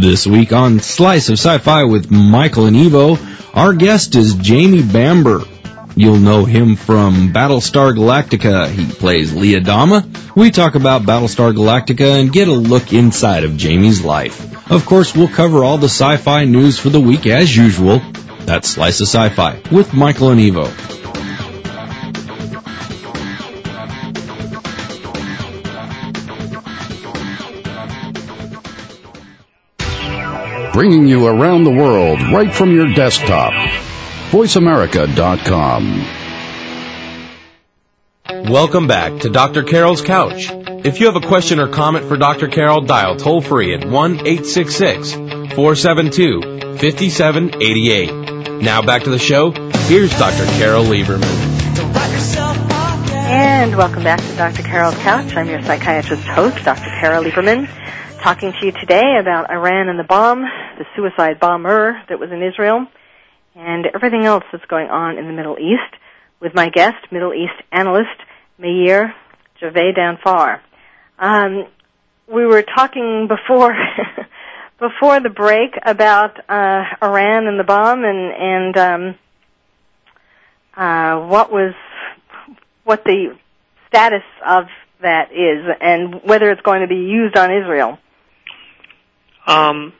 [0.00, 3.18] This week on Slice of Sci-Fi with Michael and Evo,
[3.52, 5.42] our guest is Jamie Bamber.
[5.96, 8.70] You'll know him from Battlestar Galactica.
[8.70, 10.06] He plays Lee Adama.
[10.36, 14.70] We talk about Battlestar Galactica and get a look inside of Jamie's life.
[14.70, 18.00] Of course, we'll cover all the sci-fi news for the week as usual.
[18.46, 21.07] That's Slice of Sci-Fi with Michael and Evo.
[30.78, 33.52] Bringing you around the world right from your desktop.
[34.30, 36.04] VoiceAmerica.com.
[38.48, 39.64] Welcome back to Dr.
[39.64, 40.52] Carol's Couch.
[40.84, 42.46] If you have a question or comment for Dr.
[42.46, 46.42] Carol, dial toll free at 1 866 472
[46.78, 48.62] 5788.
[48.62, 49.50] Now back to the show.
[49.50, 50.44] Here's Dr.
[50.60, 51.48] Carol Lieberman.
[53.28, 54.62] And welcome back to Dr.
[54.62, 55.34] Carol's Couch.
[55.34, 56.88] I'm your psychiatrist host, Dr.
[57.00, 57.66] Carol Lieberman,
[58.28, 62.42] talking to you today about Iran and the bomb, the suicide bomber that was in
[62.42, 62.86] Israel,
[63.54, 65.98] and everything else that's going on in the Middle East
[66.38, 68.20] with my guest, Middle East analyst
[68.58, 69.14] Meir
[69.62, 70.60] Javedanfar.
[71.18, 71.68] Um,
[72.30, 73.74] we were talking before
[74.78, 79.18] before the break about uh, Iran and the bomb, and and um,
[80.76, 81.72] uh, what was
[82.84, 83.38] what the
[83.88, 84.64] status of
[85.00, 87.98] that is, and whether it's going to be used on Israel.
[89.48, 89.94] Um,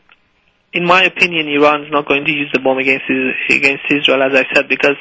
[0.74, 3.08] in my opinion, Iran is not going to use the bomb against
[3.48, 4.96] against Israel, as I said, because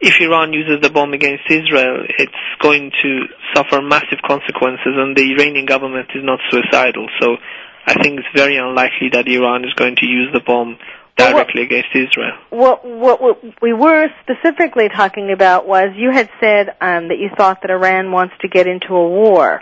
[0.00, 5.34] if Iran uses the bomb against Israel, it's going to suffer massive consequences, and the
[5.34, 7.08] Iranian government is not suicidal.
[7.20, 7.36] So
[7.84, 10.78] I think it's very unlikely that Iran is going to use the bomb
[11.16, 12.38] directly against Israel.
[12.48, 17.28] What, what, what we were specifically talking about was you had said um, that you
[17.36, 19.60] thought that Iran wants to get into a war,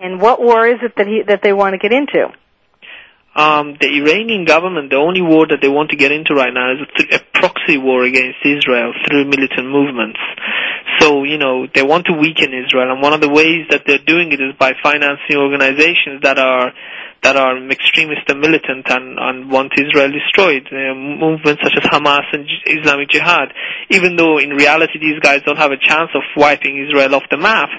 [0.00, 2.32] and what war is it that he, that they want to get into?
[3.36, 6.72] Um, the Iranian government, the only war that they want to get into right now
[6.74, 10.18] is a, th- a proxy war against Israel through militant movements.
[10.98, 14.02] So, you know, they want to weaken Israel, and one of the ways that they're
[14.02, 16.72] doing it is by financing organizations that are
[17.22, 20.66] that are extremist and militant and, and want Israel destroyed.
[20.70, 23.52] Uh, movements such as Hamas and Islamic Jihad.
[23.90, 27.36] Even though in reality these guys don't have a chance of wiping Israel off the
[27.36, 27.70] map,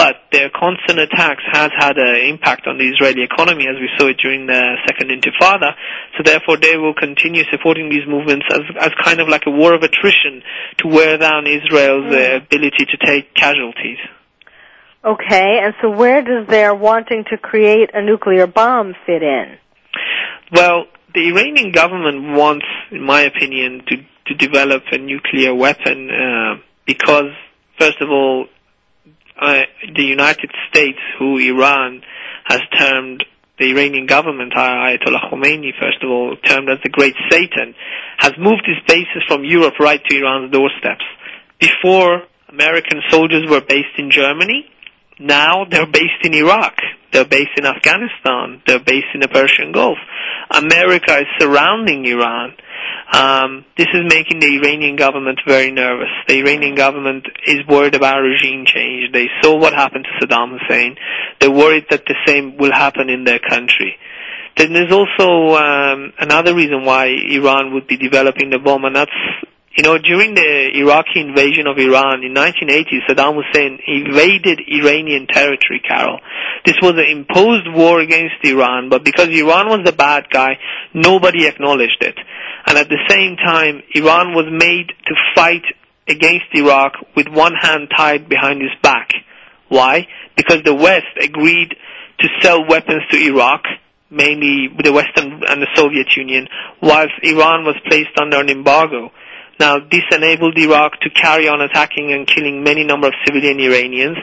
[0.00, 4.08] but their constant attacks has had an impact on the Israeli economy as we saw
[4.08, 5.76] it during the Second Intifada.
[6.16, 9.74] So therefore they will continue supporting these movements as, as kind of like a war
[9.74, 10.40] of attrition
[10.78, 13.98] to wear down Israel's uh, ability to take casualties.
[15.04, 19.58] Okay, and so where does their wanting to create a nuclear bomb fit in?
[20.50, 23.96] Well, the Iranian government wants, in my opinion, to,
[24.28, 26.54] to develop a nuclear weapon uh,
[26.86, 27.32] because,
[27.78, 28.46] first of all,
[29.40, 32.02] the United States, who Iran
[32.44, 33.24] has termed
[33.58, 37.74] the Iranian government, Ayatollah Khomeini, first of all, termed as the Great Satan,
[38.18, 41.04] has moved its bases from Europe right to Iran's doorsteps.
[41.60, 44.66] Before, American soldiers were based in Germany.
[45.18, 46.76] Now they're based in Iraq.
[47.12, 48.62] They're based in Afghanistan.
[48.66, 49.98] They're based in the Persian Gulf.
[50.50, 52.54] America is surrounding Iran.
[53.12, 56.10] Um, this is making the Iranian government very nervous.
[56.28, 59.12] The Iranian government is worried about regime change.
[59.12, 60.96] They saw what happened to Saddam Hussein.
[61.40, 63.96] They're worried that the same will happen in their country.
[64.56, 69.10] Then there's also um, another reason why Iran would be developing the bomb, and that's
[69.76, 75.80] you know, during the Iraqi invasion of Iran in 1980, Saddam Hussein invaded Iranian territory,
[75.86, 76.18] Carol.
[76.66, 80.58] This was an imposed war against Iran, but because Iran was the bad guy,
[80.92, 82.18] nobody acknowledged it.
[82.66, 85.64] And at the same time, Iran was made to fight
[86.08, 89.12] against Iraq with one hand tied behind his back.
[89.68, 90.08] Why?
[90.36, 91.76] Because the West agreed
[92.18, 93.62] to sell weapons to Iraq,
[94.10, 96.48] mainly the Western and the Soviet Union,
[96.82, 99.12] whilst Iran was placed under an embargo.
[99.60, 104.16] Now, this enabled Iraq to carry on attacking and killing many number of civilian Iranians.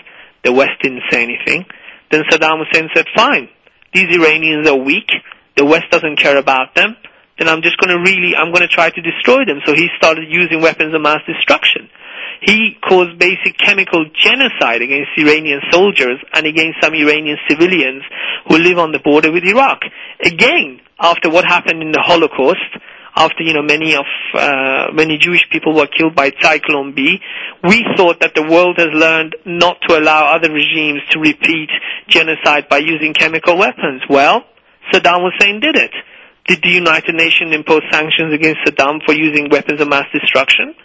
[0.44, 1.64] The West didn't say anything.
[2.10, 3.48] Then Saddam Hussein said, fine,
[3.94, 5.12] these Iranians are weak.
[5.56, 6.98] The West doesn't care about them.
[7.38, 9.62] Then I'm just going to really, I'm going to try to destroy them.
[9.64, 11.88] So he started using weapons of mass destruction.
[12.42, 18.02] He caused basic chemical genocide against Iranian soldiers and against some Iranian civilians
[18.50, 19.82] who live on the border with Iraq.
[20.20, 22.74] Again, after what happened in the Holocaust,
[23.18, 27.20] after you know many of uh, many Jewish people were killed by Zyklon B,
[27.64, 31.70] we thought that the world has learned not to allow other regimes to repeat
[32.08, 34.04] genocide by using chemical weapons.
[34.08, 34.46] Well,
[34.94, 35.92] Saddam Hussein did it.
[36.48, 40.76] Did the United Nations impose sanctions against Saddam for using weapons of mass destruction?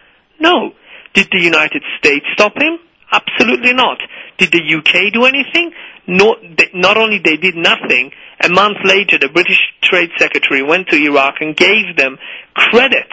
[0.41, 0.73] No.
[1.15, 2.79] Did the United States stop him?
[3.13, 3.99] Absolutely not.
[4.39, 5.71] Did the UK do anything?
[6.07, 11.37] Not only they did nothing, a month later the British Trade Secretary went to Iraq
[11.41, 12.19] and gave them
[12.55, 13.07] credit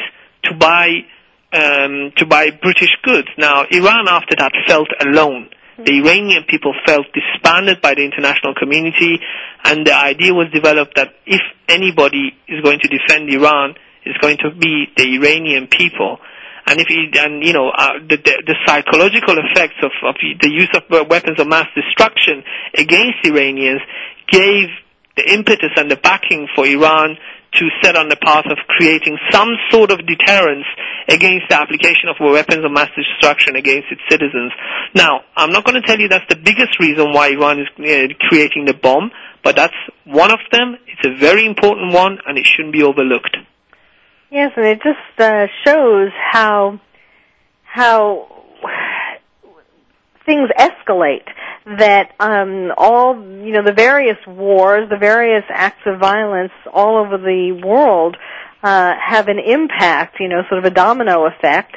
[0.43, 1.05] to buy
[1.51, 3.27] um, to buy British goods.
[3.37, 5.49] Now Iran after that felt alone.
[5.77, 9.19] The Iranian people felt disbanded by the international community,
[9.63, 14.37] and the idea was developed that if anybody is going to defend Iran, it's going
[14.43, 16.19] to be the Iranian people
[16.67, 20.49] and if he, and you know uh, the, the the psychological effects of, of the
[20.49, 22.43] use of weapons of mass destruction
[22.75, 23.81] against Iranians
[24.27, 24.69] gave
[25.17, 27.17] the impetus and the backing for Iran
[27.53, 30.65] to set on the path of creating some sort of deterrence
[31.07, 34.51] against the application of weapons of mass destruction against its citizens.
[34.93, 38.13] Now, I'm not going to tell you that's the biggest reason why Iran is uh,
[38.29, 39.11] creating the bomb,
[39.43, 39.73] but that's
[40.05, 40.77] one of them.
[40.85, 43.35] It's a very important one, and it shouldn't be overlooked.
[44.31, 46.79] Yes, and it just uh, shows how
[47.63, 48.27] how
[50.25, 51.27] things escalate.
[51.65, 57.17] That um, all you know, the various wars, the various acts of violence all over
[57.17, 58.17] the world
[58.61, 60.17] uh, have an impact.
[60.19, 61.75] You know, sort of a domino effect.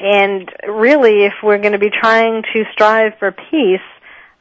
[0.00, 3.80] And really, if we're going to be trying to strive for peace,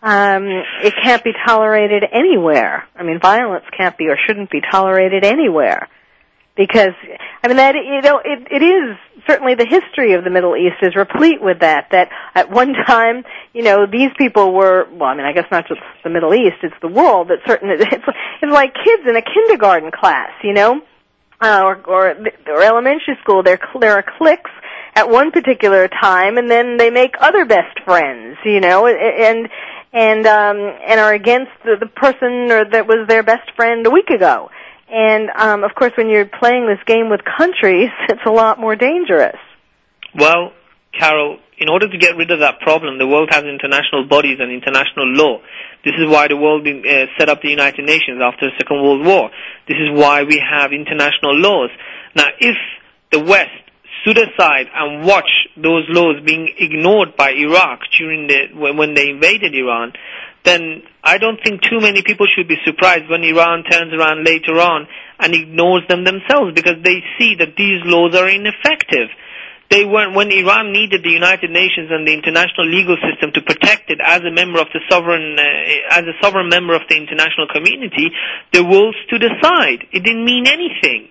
[0.01, 0.45] um,
[0.83, 2.85] it can't be tolerated anywhere.
[2.93, 5.87] I mean, violence can't be or shouldn't be tolerated anywhere
[6.55, 6.93] because
[7.43, 8.97] I mean that you know it, it is
[9.27, 11.87] certainly the history of the Middle East is replete with that.
[11.91, 13.23] That at one time,
[13.53, 15.09] you know, these people were well.
[15.09, 17.29] I mean, I guess not just the Middle East; it's the world.
[17.29, 20.81] That certain it's it's like kids in a kindergarten class, you know,
[21.41, 22.15] uh, or or
[22.47, 23.43] or elementary school.
[23.43, 24.51] There there are cliques
[24.95, 29.49] at one particular time, and then they make other best friends, you know, and
[29.91, 33.91] and um and are against the, the person or that was their best friend a
[33.91, 34.49] week ago
[34.89, 38.75] and um, of course, when you're playing this game with countries, it's a lot more
[38.75, 39.37] dangerous.
[40.15, 40.53] Well,
[40.97, 44.51] Carol, in order to get rid of that problem, the world has international bodies and
[44.51, 45.39] international law.
[45.83, 49.05] This is why the world uh, set up the United Nations after the Second World
[49.05, 49.29] War.
[49.67, 51.69] This is why we have international laws.
[52.15, 52.55] Now, if
[53.11, 53.51] the West
[54.01, 59.53] stood aside and watched those laws being ignored by Iraq during the when they invaded
[59.53, 59.93] Iran,
[60.43, 64.59] then I don't think too many people should be surprised when Iran turns around later
[64.59, 64.87] on
[65.19, 69.09] and ignores them themselves because they see that these laws are ineffective.
[69.69, 73.89] They weren't, when Iran needed the United Nations and the international legal system to protect
[73.89, 77.47] it as a member of the sovereign, uh, as a sovereign member of the international
[77.47, 78.11] community,
[78.51, 79.87] the world stood aside.
[79.91, 81.09] It didn't mean anything.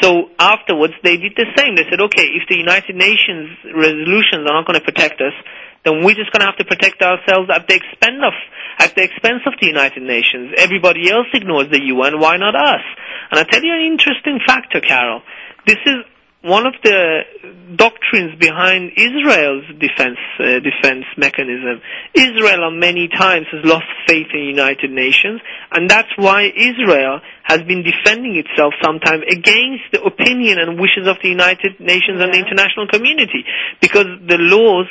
[0.00, 1.76] So afterwards, they did the same.
[1.76, 5.34] They said, okay, if the United Nations resolutions are not going to protect us,
[5.84, 8.32] then we're just going to have to protect ourselves at the expense of
[8.78, 10.54] at the expense of the United Nations.
[10.56, 12.20] Everybody else ignores the UN.
[12.20, 12.80] Why not us?
[13.30, 15.22] And I tell you an interesting factor, Carol.
[15.66, 16.06] This is
[16.42, 17.22] one of the
[17.76, 21.80] doctrines behind Israel's defense uh, defense mechanism.
[22.14, 25.40] Israel, on many times, has lost faith in the United Nations,
[25.70, 31.16] and that's why Israel has been defending itself sometimes against the opinion and wishes of
[31.22, 33.44] the United Nations and the international community,
[33.80, 34.86] because the laws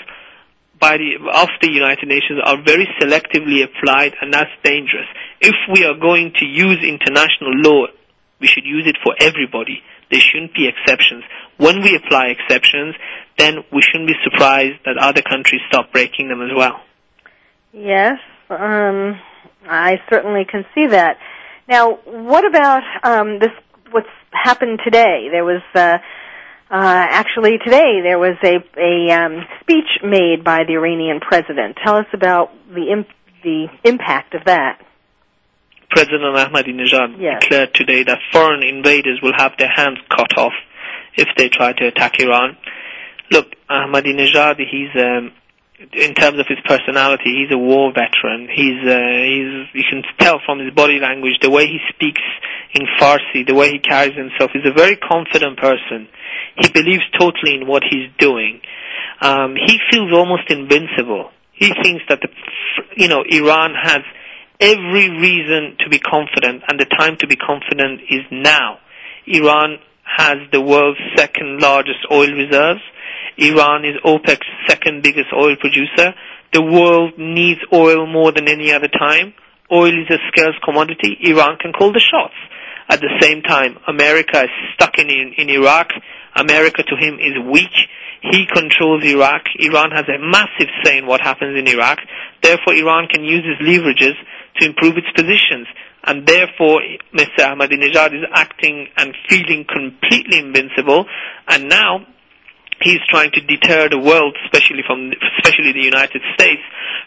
[0.80, 5.06] by the, of the United Nations are very selectively applied, and that's dangerous.
[5.40, 7.88] If we are going to use international law,
[8.40, 9.84] we should use it for everybody.
[10.12, 11.24] There shouldn't be exceptions.
[11.58, 12.96] When we apply exceptions,
[13.38, 16.82] then we shouldn't be surprised that other countries stop breaking them as well.
[17.74, 19.20] Yes, um,
[19.66, 21.18] I certainly can see that.
[21.68, 23.52] Now, what about um, this?
[23.92, 25.30] What's happened today?
[25.32, 25.98] There was uh,
[26.72, 31.78] uh, actually, today there was a, a um, speech made by the Iranian president.
[31.84, 33.10] Tell us about the imp-
[33.44, 34.80] the impact of that.
[35.92, 37.42] President Ahmadinejad yes.
[37.42, 40.54] declared today that foreign invaders will have their hands cut off
[41.16, 42.58] if they try to attack Iran.
[43.30, 45.32] Look, Ahmadinejad, he's um,
[45.94, 48.48] in terms of his personality, he's a war veteran.
[48.54, 52.22] He's uh, he's you can tell from his body language, the way he speaks
[52.74, 54.52] in Farsi, the way he carries himself.
[54.54, 56.08] He's a very confident person.
[56.58, 58.62] He believes totally in what he's doing.
[59.22, 61.32] Um, he feels almost invincible.
[61.54, 62.30] He thinks that the,
[62.98, 64.02] you know, Iran has
[64.62, 68.78] every reason to be confident, and the time to be confident is now.
[69.26, 72.82] Iran has the world's second largest oil reserves.
[73.38, 76.14] Iran is OPEC's second biggest oil producer.
[76.54, 79.34] The world needs oil more than any other time.
[79.72, 81.18] Oil is a scarce commodity.
[81.24, 82.36] Iran can call the shots.
[82.90, 85.92] At the same time, America is stuck in, in, Iraq.
[86.36, 87.72] America to him is weak.
[88.22, 89.44] He controls Iraq.
[89.60, 92.00] Iran has a massive say in what happens in Iraq.
[92.44, 94.16] Therefore, Iran can use his leverages
[94.60, 95.68] to improve its positions.
[96.04, 96.82] And therefore,
[97.14, 97.40] Mr.
[97.40, 101.06] Ahmadinejad is acting and feeling completely invincible.
[101.48, 102.06] And now,
[102.82, 106.62] he's trying to deter the world, especially from, especially the United States,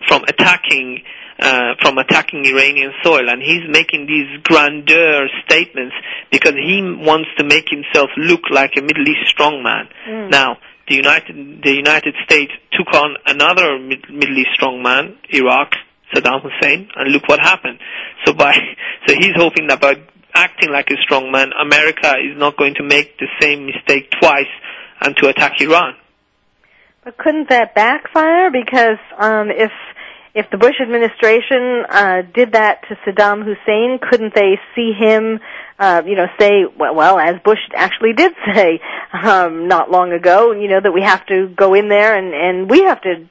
[0.07, 1.03] from attacking
[1.41, 5.95] uh, from attacking Iranian soil, and he's making these grandeur statements
[6.31, 9.89] because he wants to make himself look like a Middle East strongman.
[10.09, 10.31] Mm.
[10.31, 15.73] Now, the United the United States took on another Middle East strongman, Iraq,
[16.15, 17.79] Saddam Hussein, and look what happened.
[18.25, 18.55] So by
[19.07, 19.95] so he's hoping that by
[20.35, 24.53] acting like a strongman, America is not going to make the same mistake twice
[25.01, 25.95] and to attack Iran.
[27.05, 28.51] But couldn't that backfire?
[28.51, 29.73] Because um, if
[30.35, 35.41] if the Bush administration uh, did that to Saddam Hussein, couldn't they see him
[35.79, 38.81] uh, you know, say, well, well, as Bush actually did say
[39.13, 42.71] um, not long ago, you know, that we have to go in there and and
[42.71, 43.29] we have to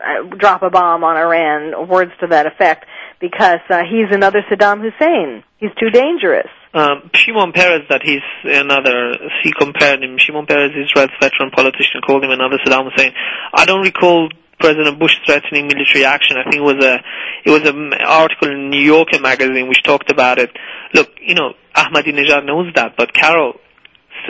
[0.00, 2.86] uh, drop a bomb on Iran, words to that effect,
[3.20, 5.44] because uh, he's another Saddam Hussein.
[5.58, 6.48] He's too dangerous.
[6.74, 12.24] Um, Shimon Peres, that he's another, he compared him, Shimon Peres, Israel's veteran politician, called
[12.24, 13.12] him another Saddam Hussein.
[13.52, 14.28] I don't recall
[14.60, 16.36] President Bush threatening military action.
[16.36, 16.98] I think it was a,
[17.44, 20.50] it was an article in New Yorker magazine which talked about it.
[20.94, 23.54] Look, you know, Ahmadinejad knows that, but Carol,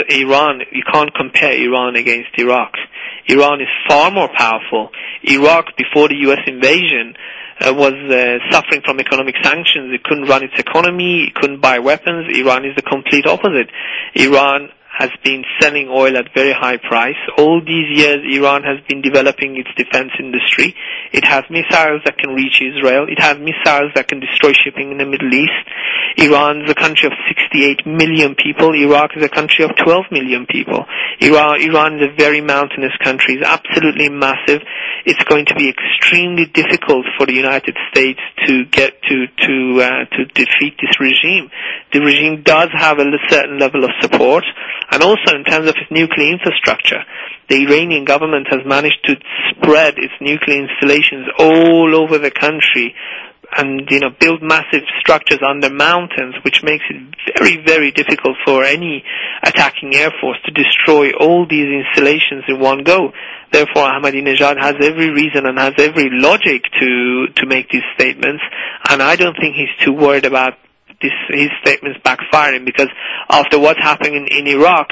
[0.09, 2.73] Iran, you can't compare Iran against Iraq.
[3.27, 4.91] Iran is far more powerful.
[5.23, 6.41] Iraq, before the U.S.
[6.47, 7.15] invasion,
[7.61, 9.93] uh, was uh, suffering from economic sanctions.
[9.93, 11.25] It couldn't run its economy.
[11.25, 12.27] It couldn't buy weapons.
[12.37, 13.71] Iran is the complete opposite.
[14.15, 17.15] Iran has been selling oil at very high price.
[17.39, 20.75] All these years, Iran has been developing its defense industry.
[21.13, 23.07] It has missiles that can reach Israel.
[23.09, 25.67] It has missiles that can destroy shipping in the Middle East.
[26.19, 28.75] Iran is a country of 68 million people.
[28.75, 30.85] Iraq is a country of 12 million people.
[31.21, 33.39] Iran, Iran is a very mountainous country.
[33.39, 34.67] It's absolutely massive.
[35.07, 40.05] It's going to be extremely difficult for the United States to get to to uh,
[40.17, 41.51] to defeat this regime.
[41.93, 44.45] The regime does have a certain level of support,
[44.91, 47.05] and also in terms of its nuclear infrastructure.
[47.49, 49.17] The Iranian government has managed to
[49.51, 52.95] spread its nuclear installations all over the country
[53.57, 58.65] and you know build massive structures under mountains, which makes it very very difficult for
[58.65, 59.03] any
[59.43, 63.13] attacking air force to destroy all these installations in one go.
[63.51, 68.43] Therefore, Ahmadinejad has every reason and has every logic to to make these statements,
[68.91, 70.55] and I don't think he's too worried about
[71.01, 72.89] this, his statements backfiring because
[73.31, 74.89] after what's happening in, in Iraq,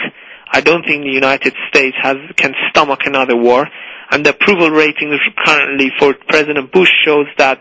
[0.53, 3.67] I don't think the United States has can stomach another war
[4.11, 7.59] and the approval ratings currently for President Bush shows that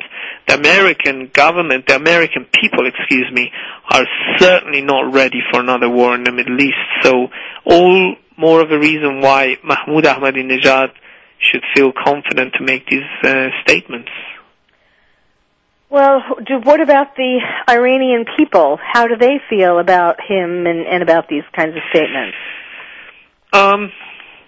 [0.48, 3.52] the American government, the American people, excuse me,
[3.92, 4.06] are
[4.38, 6.78] certainly not ready for another war in the Middle East.
[7.02, 7.28] So
[7.66, 10.90] all more of a reason why Mahmoud Ahmadinejad
[11.40, 14.10] should feel confident to make these uh, statements.
[15.90, 18.78] Well, do, what about the Iranian people?
[18.82, 22.38] How do they feel about him and, and about these kinds of statements?
[23.54, 23.92] Um,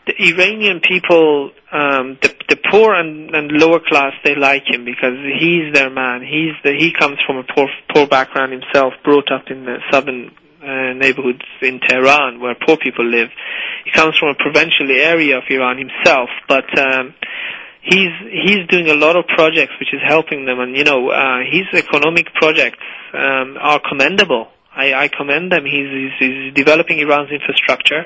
[0.07, 5.15] the Iranian people, um, the, the poor and, and lower class, they like him because
[5.39, 6.21] he's their man.
[6.21, 10.31] He's the, he comes from a poor, poor background himself, brought up in the southern
[10.61, 13.29] uh, neighborhoods in Tehran where poor people live.
[13.85, 17.13] He comes from a provincial area of Iran himself, but um,
[17.87, 21.39] he's he's doing a lot of projects which is helping them, and you know uh,
[21.49, 22.79] his economic projects
[23.13, 24.47] um, are commendable.
[24.77, 25.65] I, I commend them.
[25.65, 28.05] He's, he's, he's developing Iran's infrastructure.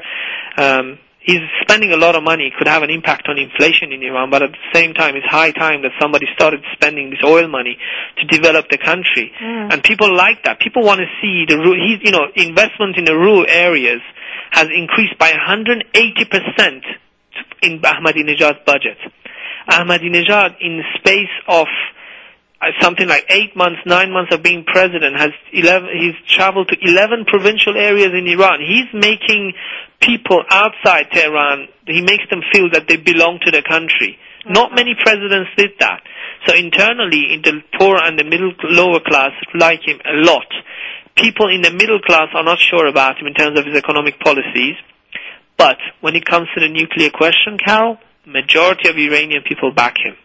[0.56, 2.48] Um, he's spending a lot of money.
[2.48, 5.26] It could have an impact on inflation in Iran, but at the same time, it's
[5.28, 7.78] high time that somebody started spending this oil money
[8.18, 9.34] to develop the country.
[9.44, 9.74] Mm.
[9.74, 10.62] And people like that.
[10.62, 14.00] People want to see the he's, you know, investment in the rural areas
[14.52, 16.82] has increased by 180%
[17.62, 18.98] in Ahmadinejad's budget.
[19.70, 21.68] Ahmadinejad, in the space of
[22.62, 26.78] uh, something like eight months, nine months of being president, has 11, he's traveled to
[26.80, 28.60] 11 provincial areas in Iran.
[28.62, 29.54] He's making
[30.00, 34.18] people outside Tehran, he makes them feel that they belong to the country.
[34.46, 36.02] Not many presidents did that.
[36.48, 40.48] So internally, in the poor and the middle, lower class like him a lot.
[41.16, 44.20] People in the middle class are not sure about him in terms of his economic
[44.20, 44.76] policies.
[45.58, 50.16] But when it comes to the nuclear question, Carol, majority of Iranian people back him.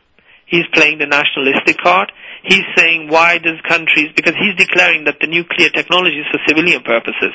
[0.46, 2.12] He's playing the nationalistic card.
[2.44, 6.82] He's saying why does countries, because he's declaring that the nuclear technology is for civilian
[6.86, 7.34] purposes.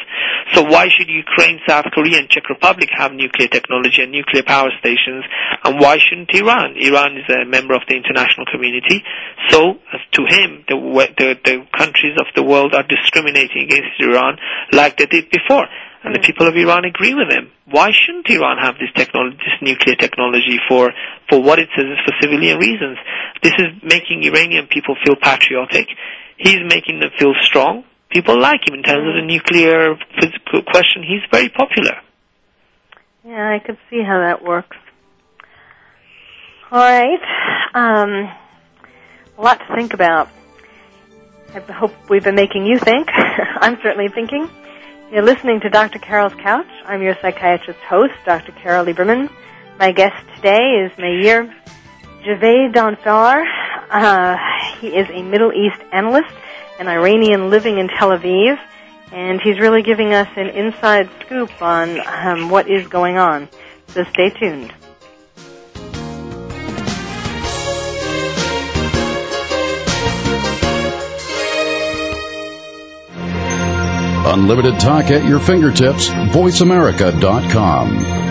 [0.53, 4.71] So why should Ukraine, South Korea and Czech Republic have nuclear technology and nuclear power
[4.79, 5.25] stations
[5.65, 6.79] and why shouldn't Iran?
[6.79, 9.03] Iran is a member of the international community.
[9.49, 9.75] So
[10.15, 10.79] to him, the,
[11.19, 14.37] the, the countries of the world are discriminating against Iran
[14.71, 15.67] like they did before.
[16.03, 17.51] And the people of Iran agree with him.
[17.69, 20.91] Why shouldn't Iran have this technology, this nuclear technology for,
[21.29, 22.97] for what it says is for civilian reasons?
[23.43, 25.87] This is making Iranian people feel patriotic.
[26.37, 27.83] He's making them feel strong.
[28.09, 31.03] People like him in terms of the nuclear physical question.
[31.05, 32.01] He's very popular.
[33.23, 34.77] Yeah, I could see how that works.
[36.71, 37.21] All right.
[37.75, 38.31] Um,
[39.37, 40.29] a lot to think about.
[41.53, 43.07] I hope we've been making you think.
[43.13, 44.49] I'm certainly thinking.
[45.11, 45.99] You're listening to Dr.
[45.99, 46.69] Carol's Couch.
[46.85, 48.53] I'm your psychiatrist host, Dr.
[48.53, 49.29] Carol Lieberman.
[49.77, 51.53] My guest today is Meir
[52.23, 53.45] Javedanfar.
[53.89, 54.37] Uh,
[54.79, 56.33] he is a Middle East analyst,
[56.79, 58.57] an Iranian living in Tel Aviv,
[59.11, 63.49] and he's really giving us an inside scoop on um, what is going on.
[63.87, 64.73] So stay tuned.
[74.31, 76.07] Unlimited talk at your fingertips.
[76.07, 78.30] VoiceAmerica.com.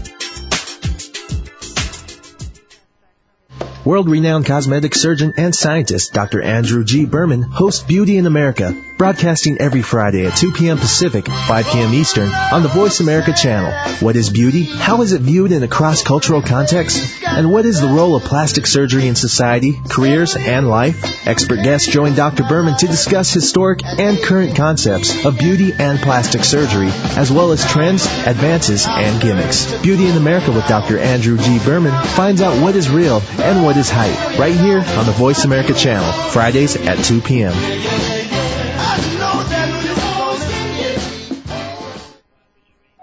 [3.83, 6.39] World-renowned cosmetic surgeon and scientist Dr.
[6.39, 7.05] Andrew G.
[7.05, 10.77] Berman hosts Beauty in America, broadcasting every Friday at 2 p.m.
[10.77, 11.91] Pacific, 5 p.m.
[11.91, 13.71] Eastern on the Voice America channel.
[13.99, 14.65] What is beauty?
[14.65, 17.23] How is it viewed in a cross-cultural context?
[17.25, 21.27] And what is the role of plastic surgery in society, careers, and life?
[21.27, 22.43] Expert guests join Dr.
[22.43, 27.65] Berman to discuss historic and current concepts of beauty and plastic surgery, as well as
[27.65, 29.81] trends, advances, and gimmicks.
[29.81, 30.99] Beauty in America with Dr.
[30.99, 31.57] Andrew G.
[31.65, 35.45] Berman finds out what is real and what is hype, right here on the Voice
[35.45, 37.53] America channel, Fridays at 2 p.m.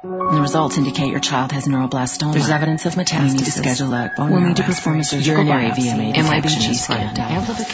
[0.03, 2.33] The results indicate your child has neuroblastoma.
[2.35, 3.25] There's evidence of metastasis.
[3.25, 6.75] We need to schedule a bone We'll need to perform a surgical urinary VMA MIBG
[6.75, 7.19] scan.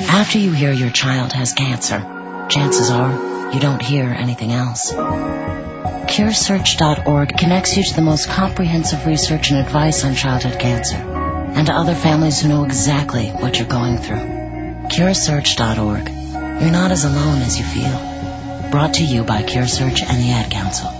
[0.08, 1.98] After you hear your child has cancer,
[2.48, 4.92] chances are you don't hear anything else.
[4.92, 11.72] CureSearch.org connects you to the most comprehensive research and advice on childhood cancer and to
[11.72, 14.16] other families who know exactly what you're going through.
[14.88, 16.08] CureSearch.org.
[16.08, 17.96] You're not as alone as you feel.
[18.70, 20.90] Brought to you by CureSearch and the Ad Council.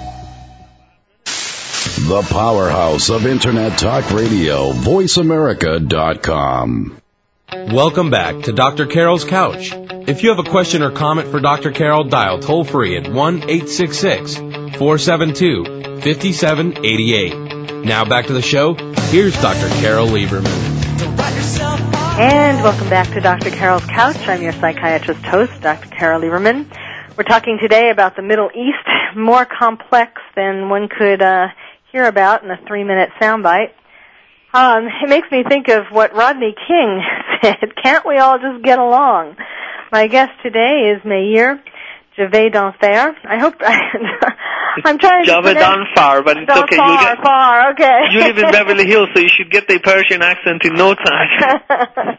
[2.09, 7.01] The powerhouse of Internet Talk Radio, VoiceAmerica.com.
[7.53, 8.87] Welcome back to Dr.
[8.87, 9.73] Carol's Couch.
[10.07, 11.71] If you have a question or comment for Dr.
[11.71, 15.65] Carol, dial toll free at 1 866 472
[16.01, 17.85] 5788.
[17.85, 18.75] Now back to the show.
[19.15, 19.69] Here's Dr.
[19.81, 20.45] Carol Lieberman.
[22.19, 23.51] And welcome back to Dr.
[23.51, 24.17] Carol's Couch.
[24.27, 25.89] I'm your psychiatrist host, Dr.
[25.89, 26.67] Carol Lieberman.
[27.17, 28.85] We're talking today about the Middle East,
[29.17, 31.47] more complex than one could uh,
[31.93, 33.71] hear about in a three-minute soundbite.
[34.53, 37.01] Um, it makes me think of what Rodney King
[37.41, 39.37] said, can't we all just get along?
[39.93, 41.63] My guest today is Meir
[42.17, 43.17] Jave d'Enfer.
[43.25, 43.55] I hope
[44.85, 46.77] I'm trying to Jave d'Enfer, but it's okay.
[46.77, 48.01] Far, you get, far, okay.
[48.13, 51.61] you live in Beverly Hills, so you should get the Persian accent in no time.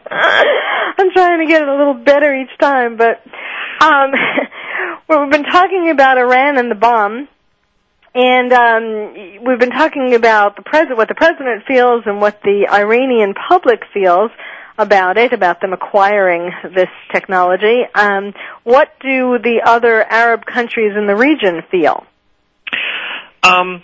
[0.98, 3.22] I'm trying to get it a little better each time, but
[3.80, 4.12] um,
[5.08, 7.28] well, we've been talking about Iran and the bomb,
[8.14, 12.68] and um, we've been talking about the president, what the president feels, and what the
[12.70, 14.30] Iranian public feels
[14.78, 17.82] about it, about them acquiring this technology.
[17.94, 22.04] Um, what do the other Arab countries in the region feel?
[23.42, 23.82] Um,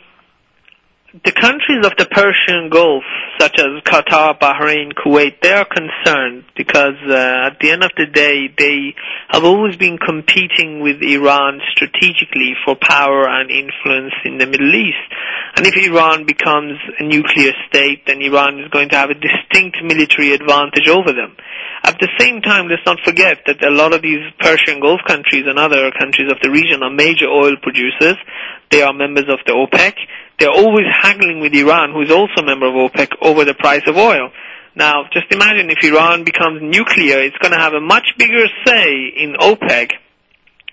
[1.12, 3.04] the countries of the Persian Gulf,
[3.38, 8.06] such as Qatar, Bahrain, Kuwait, they are concerned because uh, at the end of the
[8.06, 8.94] day, they
[9.28, 15.04] have always been competing with Iran strategically for power and influence in the Middle East.
[15.56, 19.84] And if Iran becomes a nuclear state, then Iran is going to have a distinct
[19.84, 21.36] military advantage over them.
[21.84, 25.44] At the same time, let's not forget that a lot of these Persian Gulf countries
[25.44, 28.16] and other countries of the region are major oil producers.
[28.70, 29.92] They are members of the OPEC.
[30.42, 33.82] They're always haggling with Iran, who is also a member of OPEC, over the price
[33.86, 34.32] of oil.
[34.74, 38.90] Now, just imagine if Iran becomes nuclear, it's going to have a much bigger say
[39.18, 39.92] in OPEC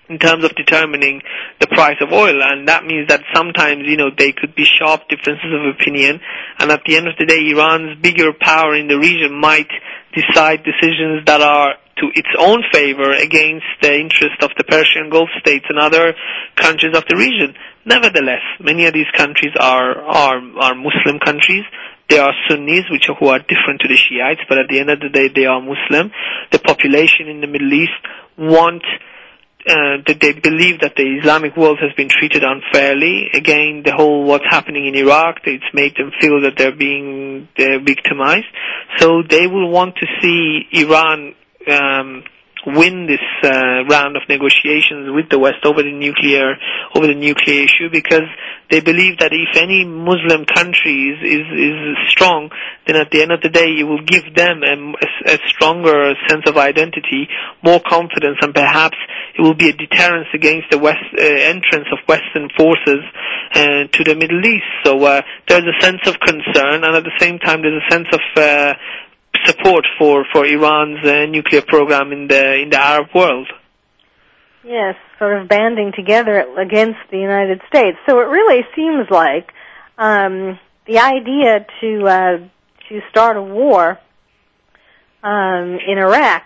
[0.08, 1.22] in terms of determining
[1.60, 5.02] the price of oil and that means that sometimes you know they could be sharp
[5.08, 6.18] differences of opinion
[6.58, 9.70] and at the end of the day Iran's bigger power in the region might
[10.12, 15.28] decide decisions that are to its own favor against the interest of the Persian Gulf
[15.38, 16.14] states and other
[16.56, 17.54] countries of the region.
[17.84, 21.64] Nevertheless, many of these countries are are, are Muslim countries.
[22.08, 24.90] They are Sunnis, which are, who are different to the Shiites, but at the end
[24.90, 26.10] of the day, they are Muslim.
[26.50, 28.02] The population in the Middle East
[28.36, 28.82] want
[29.68, 33.28] uh, that they believe that the Islamic world has been treated unfairly.
[33.34, 37.78] Again, the whole what's happening in Iraq, it's made them feel that they're being they're
[37.78, 38.48] victimized.
[38.96, 41.34] So they will want to see Iran
[41.70, 42.24] um,
[42.66, 46.56] win this uh, round of negotiations with the West over the nuclear
[46.94, 48.28] over the nuclear issue because
[48.70, 52.50] they believe that if any Muslim country is, is, is strong,
[52.86, 54.74] then at the end of the day it will give them a,
[55.26, 57.28] a, stronger sense of identity,
[57.62, 58.96] more confidence, and perhaps
[59.36, 63.02] it will be a deterrence against the West uh, entrance of Western forces
[63.54, 64.70] uh, to the Middle East.
[64.84, 68.08] So uh, there's a sense of concern, and at the same time there's a sense
[68.12, 68.74] of uh,
[69.44, 73.48] support for for Iran's uh, nuclear program in the in the Arab world.
[74.64, 74.96] Yes.
[75.18, 77.96] sort of banding together against the United States.
[78.06, 79.48] So it really seems like
[79.96, 82.36] um, the idea to uh,
[82.88, 83.98] to start a war
[85.22, 86.44] um, in Iraq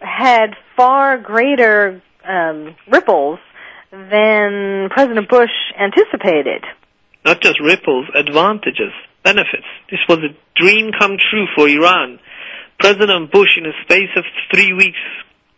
[0.00, 3.38] had far greater um, ripples
[3.90, 6.64] than President Bush anticipated.
[7.24, 8.92] Not just ripples, advantages,
[9.26, 9.66] benefits.
[9.90, 12.20] This was a dream come true for Iran.
[12.78, 14.24] President Bush, in a space of
[14.54, 15.02] three weeks,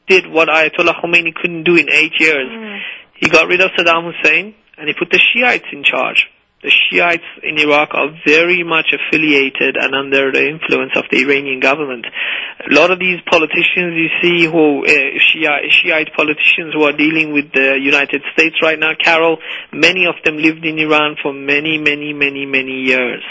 [0.08, 2.48] did what Ayatollah Khomeini couldn't do in eight years.
[2.48, 2.80] Mm.
[3.20, 6.26] He got rid of Saddam Hussein and he put the Shiites in charge.
[6.62, 11.60] The Shiites in Iraq are very much affiliated and under the influence of the Iranian
[11.60, 12.06] government.
[12.06, 14.90] A lot of these politicians you see who, uh,
[15.22, 19.38] Shiite, Shiite politicians who are dealing with the United States right now, Carol,
[19.72, 23.22] many of them lived in Iran for many, many, many, many years.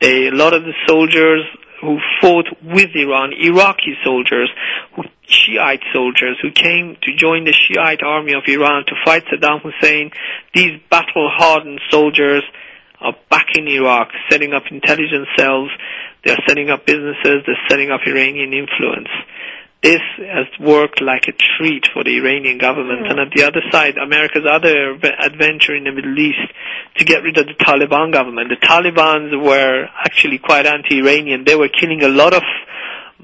[0.00, 1.42] A lot of the soldiers
[1.80, 4.50] who fought with Iran, Iraqi soldiers,
[4.94, 9.60] who, Shiite soldiers who came to join the Shiite army of Iran to fight Saddam
[9.60, 10.12] Hussein.
[10.54, 12.44] These battle-hardened soldiers
[13.00, 15.70] are back in Iraq, setting up intelligence cells.
[16.24, 17.42] They're setting up businesses.
[17.44, 19.08] They're setting up Iranian influence.
[19.86, 23.02] This has worked like a treat for the Iranian government.
[23.06, 23.10] Mm.
[23.10, 24.98] And at the other side, America's other
[25.30, 26.46] adventure in the Middle East
[26.96, 28.48] to get rid of the Taliban government.
[28.48, 31.44] The Talibans were actually quite anti-Iranian.
[31.44, 32.42] They were killing a lot of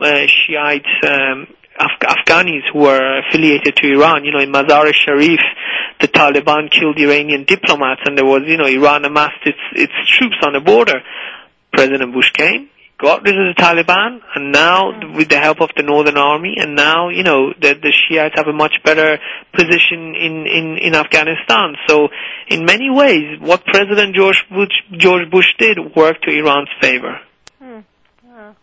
[0.00, 1.48] uh, Shiite um,
[1.86, 4.24] Af- Afghanis who were affiliated to Iran.
[4.24, 5.40] You know, in Mazar-e Sharif,
[6.00, 10.36] the Taliban killed Iranian diplomats, and there was, you know, Iran amassed its its troops
[10.46, 11.00] on the border.
[11.72, 12.68] President Bush came,
[13.02, 16.76] got rid of the Taliban, and now with the help of the Northern Army, and
[16.76, 19.18] now you know the the Shiites have a much better
[19.52, 21.74] position in in in Afghanistan.
[21.88, 22.08] So,
[22.48, 27.20] in many ways, what President George Bush George Bush did worked to Iran's favor.
[27.58, 27.80] Hmm.
[28.24, 28.56] Wow.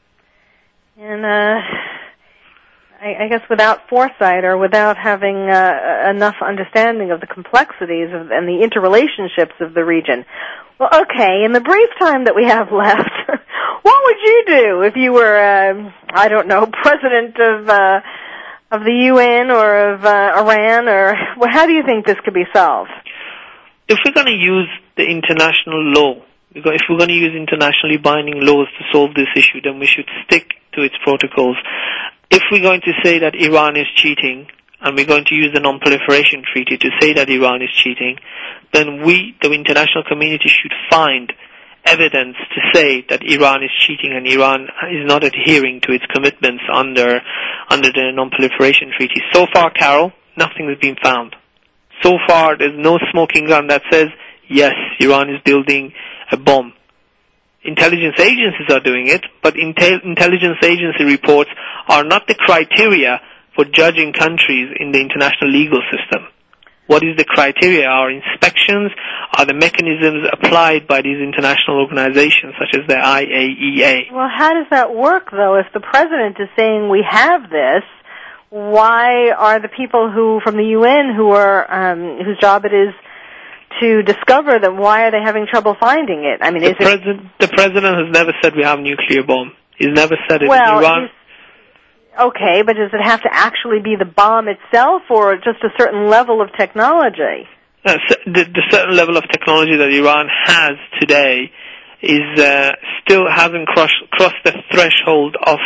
[0.97, 1.59] And uh,
[3.01, 8.31] I, I guess without foresight or without having uh, enough understanding of the complexities of,
[8.31, 10.25] and the interrelationships of the region.
[10.79, 11.43] Well, okay.
[11.43, 13.09] In the brief time that we have left,
[13.81, 18.01] what would you do if you were, uh, I don't know, president of uh,
[18.71, 22.33] of the UN or of uh, Iran, or well, how do you think this could
[22.33, 22.91] be solved?
[23.87, 26.21] If we're going to use the international law,
[26.53, 30.07] if we're going to use internationally binding laws to solve this issue, then we should
[30.25, 31.57] stick to its protocols.
[32.29, 34.47] If we're going to say that Iran is cheating,
[34.81, 38.17] and we're going to use the non-proliferation treaty to say that Iran is cheating,
[38.71, 41.33] then we, the international community, should find
[41.85, 46.63] evidence to say that Iran is cheating and Iran is not adhering to its commitments
[46.71, 47.21] under
[47.69, 49.21] under the non-proliferation treaty.
[49.33, 51.35] So far, Carol, nothing has been found.
[52.01, 54.07] So far, there's no smoking gun that says
[54.49, 55.93] yes, Iran is building
[56.31, 56.73] a bomb.
[57.63, 61.49] Intelligence agencies are doing it, but intel- intelligence agency reports
[61.87, 63.19] are not the criteria
[63.55, 66.27] for judging countries in the international legal system.
[66.89, 67.85] What is the criteria?
[67.85, 68.89] Are inspections?
[69.37, 74.11] Are the mechanisms applied by these international organizations such as the IAEA?
[74.11, 75.59] Well, how does that work though?
[75.59, 77.85] If the president is saying we have this,
[78.49, 82.89] why are the people who from the UN who are um, whose job it is
[83.81, 84.77] to discover them?
[84.77, 86.41] Why are they having trouble finding it?
[86.41, 89.21] I mean, the is president, it the president has never said we have a nuclear
[89.21, 89.53] bomb.
[89.77, 90.49] He's never said it.
[90.49, 90.79] well?
[90.79, 91.09] Iran,
[92.19, 96.09] Okay, but does it have to actually be the bomb itself, or just a certain
[96.09, 97.47] level of technology?
[97.85, 101.51] uh, the, the certain level of technology that Iran has today
[102.01, 102.71] is uh,
[103.03, 105.59] still hasn't crossed crossed the threshold of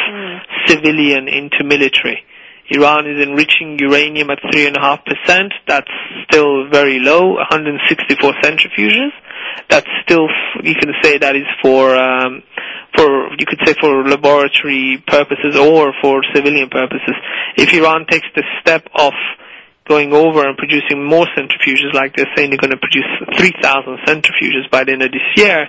[0.68, 2.24] civilian into military.
[2.70, 5.54] Iran is enriching uranium at three and a half percent.
[5.68, 5.90] That's
[6.30, 7.34] still very low.
[7.36, 9.12] 164 centrifuges.
[9.70, 10.28] That's still
[10.64, 12.44] you can say that is for um,
[12.96, 17.16] for you could say for laboratory purposes or for civilian purposes.
[17.58, 19.14] If Iran takes the step of
[19.88, 23.06] going over and producing more centrifuges, like they're saying they're going to produce
[23.38, 25.68] 3,000 centrifuges by the end of this year,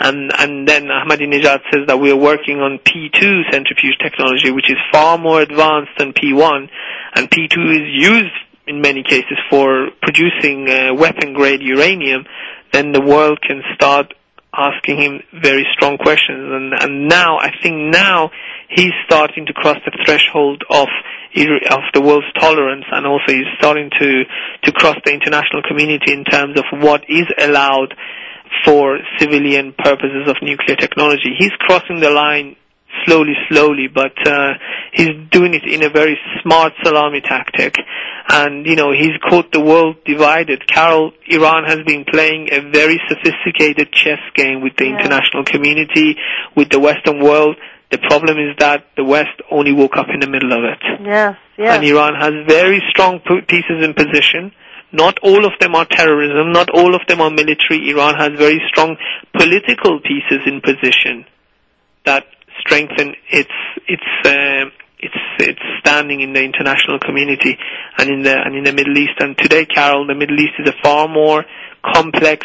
[0.00, 5.16] and and then Ahmadinejad says that we're working on P2 centrifuge technology, which is far
[5.16, 6.68] more advanced than P1,
[7.14, 8.34] and P2 is used
[8.66, 12.24] in many cases for producing uh, weapon grade uranium,
[12.72, 14.14] then the world can start
[14.56, 16.50] asking him very strong questions.
[16.52, 18.30] And, and now, I think now
[18.68, 20.88] he's starting to cross the threshold of
[21.34, 24.24] of the world's tolerance, and also he's starting to
[24.64, 27.94] to cross the international community in terms of what is allowed
[28.64, 31.34] for civilian purposes of nuclear technology.
[31.36, 32.56] He's crossing the line
[33.04, 34.54] slowly, slowly, but uh,
[34.92, 37.74] he's doing it in a very smart salami tactic.
[38.28, 40.66] And, you know, he's caught the world divided.
[40.66, 46.16] Carol, Iran has been playing a very sophisticated chess game with the international community,
[46.56, 47.56] with the Western world.
[47.94, 50.82] The problem is that the West only woke up in the middle of it.
[51.06, 51.76] Yes, yes.
[51.76, 54.50] And Iran has very strong pieces in position.
[54.90, 56.50] Not all of them are terrorism.
[56.50, 57.88] Not all of them are military.
[57.90, 58.96] Iran has very strong
[59.32, 61.24] political pieces in position
[62.04, 62.26] that
[62.58, 63.54] strengthen its
[63.86, 67.56] its uh, its its standing in the international community
[67.98, 69.20] and in the and in the Middle East.
[69.20, 71.44] And today, Carol, the Middle East is a far more
[71.94, 72.44] complex,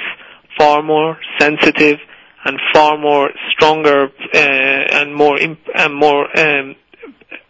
[0.60, 1.97] far more sensitive,
[2.46, 6.76] and far more stronger uh, and more imp- and more um,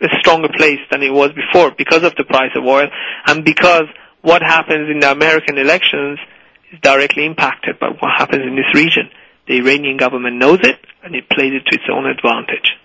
[0.02, 2.88] a stronger place than it was before because of the price of oil
[3.28, 3.86] and because
[4.22, 6.20] what happens in the American elections
[6.72, 9.10] is directly impacted by what happens in this region.
[9.48, 12.76] The Iranian government knows it and it plays it to its own advantage.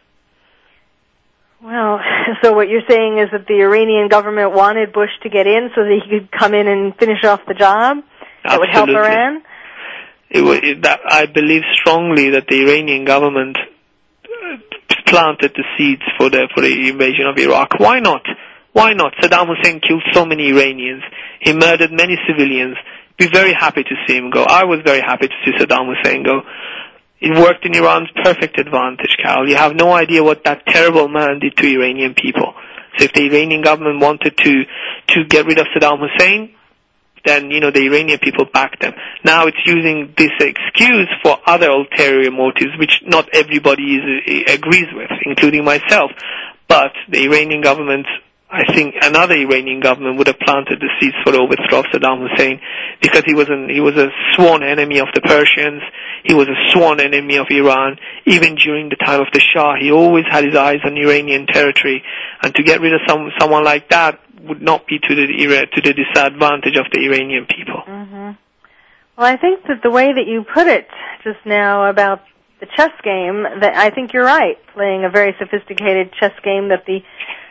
[1.63, 2.01] Well,
[2.43, 5.83] so what you're saying is that the Iranian government wanted Bush to get in so
[5.83, 7.99] that he could come in and finish off the job?
[8.45, 9.43] That would help Iran?
[10.35, 14.57] It, that I believe strongly that the Iranian government uh,
[15.07, 17.79] planted the seeds for the for the invasion of Iraq.
[17.79, 18.23] Why not?
[18.73, 19.15] Why not?
[19.23, 21.05] Saddam Hussein killed so many Iranians.
[21.41, 22.77] He murdered many civilians.
[23.17, 24.43] Be very happy to see him go.
[24.43, 26.43] I was very happy to see Saddam Hussein go.
[27.21, 29.49] It worked in Iran's perfect advantage, Carol.
[29.49, 32.53] You have no idea what that terrible man did to Iranian people.
[32.99, 34.65] So if the Iranian government wanted to
[35.15, 36.57] to get rid of Saddam Hussein,
[37.25, 38.95] then you know the Iranian people backed them.
[39.25, 44.89] Now it's using this excuse for other ulterior motives, which not everybody is, eh, agrees
[44.93, 46.11] with, including myself.
[46.69, 48.07] But the Iranian government,
[48.51, 52.29] I think, another Iranian government would have planted the seeds for the overthrow of Saddam
[52.29, 52.61] Hussein
[53.01, 55.83] because he was an, he was a sworn enemy of the Persians.
[56.25, 57.99] He was a sworn enemy of Iran.
[58.27, 62.03] Even during the time of the Shah, he always had his eyes on Iranian territory.
[62.43, 65.81] And to get rid of some someone like that would not be to the to
[65.81, 67.83] the disadvantage of the Iranian people.
[67.87, 68.31] hmm
[69.17, 70.89] Well, I think that the way that you put it
[71.23, 72.23] just now about
[72.61, 76.85] the chess game, that I think you're right, playing a very sophisticated chess game that
[76.87, 77.01] the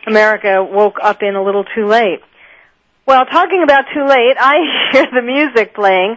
[0.06, 2.20] America woke up in a little too late.
[3.06, 4.56] Well, talking about too late, I
[4.92, 6.16] hear the music playing.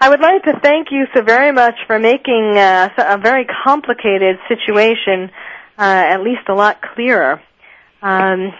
[0.00, 4.36] I would like to thank you so very much for making uh, a very complicated
[4.48, 5.30] situation
[5.78, 5.82] uh,
[6.14, 7.40] at least a lot clearer.
[8.02, 8.52] Um,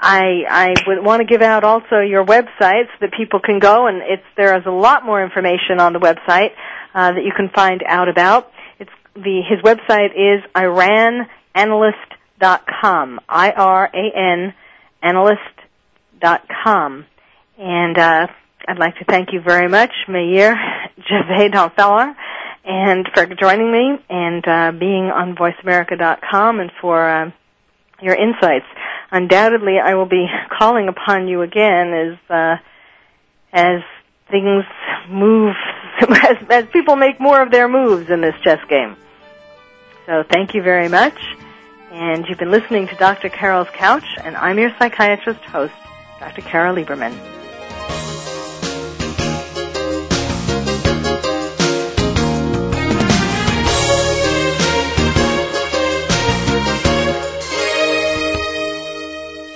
[0.00, 3.86] I I would want to give out also your website so that people can go
[3.86, 6.52] and it's there is a lot more information on the website
[6.94, 8.50] uh, that you can find out about.
[8.78, 13.20] It's the his website is irananalyst.com.
[13.28, 14.54] I R A N
[15.02, 17.04] analyst.com.
[17.58, 18.26] And uh,
[18.68, 20.54] I'd like to thank you very much, Meir
[21.10, 22.14] Javed Alfeller,
[22.64, 27.30] and for joining me and uh, being on VoiceAmerica.com and for uh,
[28.02, 28.66] your insights.
[29.10, 30.26] Undoubtedly, I will be
[30.58, 32.56] calling upon you again as uh,
[33.52, 33.82] as
[34.30, 34.64] things
[35.08, 35.54] move,
[36.00, 38.96] as, as people make more of their moves in this chess game.
[40.06, 41.18] So thank you very much.
[41.92, 43.28] And you've been listening to Dr.
[43.28, 45.74] Carol's Couch, and I'm your psychiatrist host,
[46.20, 46.42] Dr.
[46.42, 47.39] Carol Lieberman.